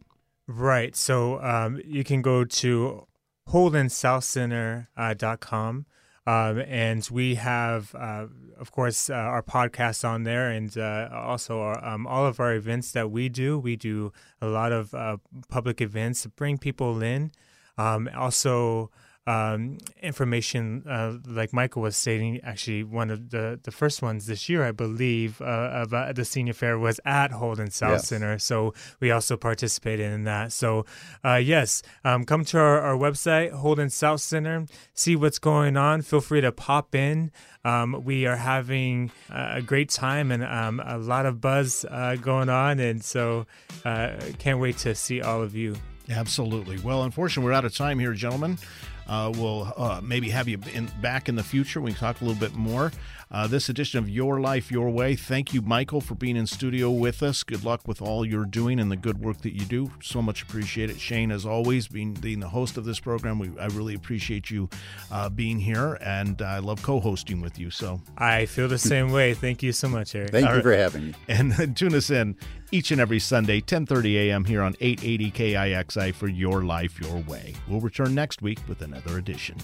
Right. 0.48 0.94
So 0.96 1.40
um, 1.42 1.80
you 1.84 2.04
can 2.04 2.22
go 2.22 2.44
to 2.44 3.06
holdensouthcenter.com. 3.50 5.86
Uh, 5.88 5.92
um, 6.28 6.58
and 6.66 7.08
we 7.12 7.36
have, 7.36 7.94
uh, 7.94 8.26
of 8.58 8.72
course, 8.72 9.08
uh, 9.08 9.14
our 9.14 9.42
podcast 9.42 10.04
on 10.04 10.24
there, 10.24 10.50
and 10.50 10.76
uh, 10.76 11.08
also 11.12 11.60
our, 11.60 11.84
um, 11.84 12.04
all 12.04 12.26
of 12.26 12.40
our 12.40 12.52
events 12.52 12.90
that 12.92 13.12
we 13.12 13.28
do. 13.28 13.56
We 13.56 13.76
do 13.76 14.12
a 14.42 14.48
lot 14.48 14.72
of 14.72 14.92
uh, 14.92 15.18
public 15.48 15.80
events 15.80 16.22
to 16.22 16.30
bring 16.30 16.58
people 16.58 17.00
in. 17.00 17.30
Um, 17.78 18.10
also, 18.16 18.90
um, 19.26 19.78
information 20.02 20.84
uh, 20.88 21.18
like 21.26 21.52
Michael 21.52 21.82
was 21.82 21.96
stating. 21.96 22.40
Actually, 22.42 22.84
one 22.84 23.10
of 23.10 23.30
the, 23.30 23.58
the 23.62 23.70
first 23.72 24.02
ones 24.02 24.26
this 24.26 24.48
year, 24.48 24.64
I 24.64 24.72
believe, 24.72 25.40
uh, 25.42 25.70
about 25.74 26.14
the 26.14 26.24
senior 26.24 26.52
fair 26.52 26.78
was 26.78 27.00
at 27.04 27.32
Holden 27.32 27.70
South 27.70 27.90
Yes. 27.90 28.08
Center. 28.08 28.38
So 28.38 28.72
we 29.00 29.10
also 29.10 29.36
participated 29.36 30.12
in 30.12 30.24
that. 30.24 30.52
So 30.52 30.86
uh, 31.24 31.34
yes, 31.36 31.82
um, 32.04 32.24
come 32.24 32.44
to 32.46 32.58
our, 32.58 32.80
our 32.80 32.96
website, 32.96 33.52
Holden 33.52 33.90
South 33.90 34.20
Center, 34.20 34.66
see 34.94 35.16
what's 35.16 35.38
going 35.38 35.76
on. 35.76 36.02
Feel 36.02 36.20
free 36.20 36.40
to 36.40 36.52
pop 36.52 36.94
in. 36.94 37.32
Um, 37.64 38.04
we 38.04 38.26
are 38.26 38.36
having 38.36 39.10
uh, 39.30 39.54
a 39.54 39.62
great 39.62 39.88
time 39.90 40.30
and 40.30 40.44
um, 40.44 40.80
a 40.84 40.98
lot 40.98 41.26
of 41.26 41.40
buzz 41.40 41.84
uh, 41.90 42.14
going 42.14 42.48
on, 42.48 42.78
and 42.78 43.02
so 43.02 43.46
uh, 43.84 44.12
can't 44.38 44.60
wait 44.60 44.78
to 44.78 44.94
see 44.94 45.20
all 45.20 45.42
of 45.42 45.56
you. 45.56 45.74
Absolutely. 46.08 46.78
Well, 46.78 47.02
unfortunately, 47.02 47.44
we're 47.48 47.54
out 47.54 47.64
of 47.64 47.74
time 47.74 47.98
here, 47.98 48.12
gentlemen. 48.12 48.58
Uh, 49.08 49.32
we'll 49.36 49.72
uh, 49.76 50.00
maybe 50.02 50.28
have 50.30 50.48
you 50.48 50.58
in, 50.72 50.90
back 51.00 51.28
in 51.28 51.36
the 51.36 51.42
future. 51.42 51.80
We 51.80 51.92
can 51.92 52.00
talk 52.00 52.20
a 52.20 52.24
little 52.24 52.40
bit 52.40 52.54
more. 52.54 52.92
Uh, 53.28 53.46
this 53.46 53.68
edition 53.68 53.98
of 53.98 54.08
Your 54.08 54.40
Life, 54.40 54.70
Your 54.70 54.88
Way. 54.88 55.16
Thank 55.16 55.52
you, 55.52 55.60
Michael, 55.60 56.00
for 56.00 56.14
being 56.14 56.36
in 56.36 56.46
studio 56.46 56.90
with 56.90 57.22
us. 57.24 57.42
Good 57.42 57.64
luck 57.64 57.86
with 57.86 58.00
all 58.00 58.24
you're 58.24 58.44
doing 58.44 58.78
and 58.78 58.90
the 58.90 58.96
good 58.96 59.18
work 59.18 59.38
that 59.42 59.52
you 59.52 59.64
do. 59.66 59.90
So 60.00 60.22
much 60.22 60.42
appreciate 60.42 60.90
it. 60.90 61.00
Shane, 61.00 61.32
as 61.32 61.44
always, 61.44 61.88
being, 61.88 62.14
being 62.14 62.38
the 62.38 62.48
host 62.48 62.76
of 62.76 62.84
this 62.84 63.00
program, 63.00 63.40
we, 63.40 63.50
I 63.58 63.66
really 63.66 63.94
appreciate 63.94 64.48
you 64.48 64.68
uh, 65.10 65.28
being 65.28 65.58
here, 65.58 65.98
and 66.00 66.40
I 66.40 66.60
love 66.60 66.82
co-hosting 66.82 67.40
with 67.40 67.58
you. 67.58 67.70
So, 67.70 68.00
I 68.16 68.46
feel 68.46 68.68
the 68.68 68.78
same 68.78 69.10
way. 69.10 69.34
Thank 69.34 69.62
you 69.62 69.72
so 69.72 69.88
much, 69.88 70.14
Erik. 70.14 70.30
Thank 70.30 70.46
All 70.46 70.52
you 70.52 70.56
right. 70.58 70.62
for 70.62 70.76
having 70.76 71.08
me. 71.08 71.14
and 71.26 71.76
tune 71.76 71.94
us 71.96 72.10
in 72.10 72.36
each 72.70 72.92
and 72.92 73.00
every 73.00 73.18
Sunday, 73.18 73.60
10:30 73.60 74.14
a.m. 74.28 74.44
here 74.44 74.62
on 74.62 74.76
880 74.80 75.30
KIXI 75.32 76.14
for 76.14 76.28
Your 76.28 76.64
Life, 76.64 77.00
Your 77.00 77.18
Way. 77.22 77.54
We'll 77.68 77.80
return 77.80 78.14
next 78.14 78.40
week 78.40 78.60
with 78.68 78.82
another 78.82 79.18
edition. 79.18 79.56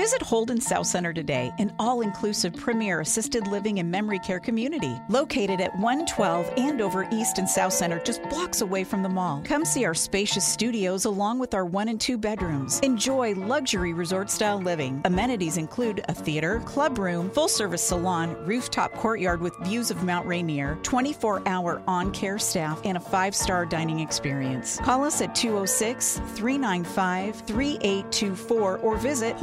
Visit 0.00 0.22
Holden 0.22 0.62
South 0.62 0.86
Center 0.86 1.12
today, 1.12 1.52
an 1.58 1.74
all 1.78 2.00
inclusive 2.00 2.56
premier 2.56 3.02
assisted 3.02 3.46
living 3.46 3.80
and 3.80 3.90
memory 3.90 4.18
care 4.18 4.40
community 4.40 4.98
located 5.10 5.60
at 5.60 5.74
112 5.74 6.50
Andover 6.56 7.06
East 7.12 7.36
and 7.36 7.46
South 7.46 7.74
Center, 7.74 8.02
just 8.02 8.22
blocks 8.30 8.62
away 8.62 8.82
from 8.82 9.02
the 9.02 9.10
mall. 9.10 9.42
Come 9.44 9.62
see 9.62 9.84
our 9.84 9.92
spacious 9.92 10.48
studios 10.48 11.04
along 11.04 11.38
with 11.38 11.52
our 11.52 11.66
one 11.66 11.88
and 11.88 12.00
two 12.00 12.16
bedrooms. 12.16 12.80
Enjoy 12.80 13.34
luxury 13.34 13.92
resort 13.92 14.30
style 14.30 14.58
living. 14.58 15.02
Amenities 15.04 15.58
include 15.58 16.02
a 16.08 16.14
theater, 16.14 16.60
club 16.60 16.96
room, 16.96 17.28
full 17.28 17.46
service 17.46 17.82
salon, 17.82 18.34
rooftop 18.46 18.94
courtyard 18.94 19.42
with 19.42 19.54
views 19.64 19.90
of 19.90 20.02
Mount 20.02 20.26
Rainier, 20.26 20.78
24 20.82 21.46
hour 21.46 21.82
on 21.86 22.10
care 22.12 22.38
staff, 22.38 22.80
and 22.86 22.96
a 22.96 23.00
five 23.00 23.36
star 23.36 23.66
dining 23.66 24.00
experience. 24.00 24.78
Call 24.78 25.04
us 25.04 25.20
at 25.20 25.34
206 25.34 26.20
395 26.36 27.36
3824 27.42 28.78
or 28.78 28.96
visit 28.96 29.36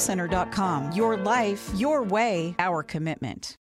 holdensouthcenter.com. 0.00 0.92
Your 0.92 1.16
life, 1.16 1.70
your 1.74 2.02
way, 2.02 2.54
our 2.58 2.82
commitment. 2.82 3.56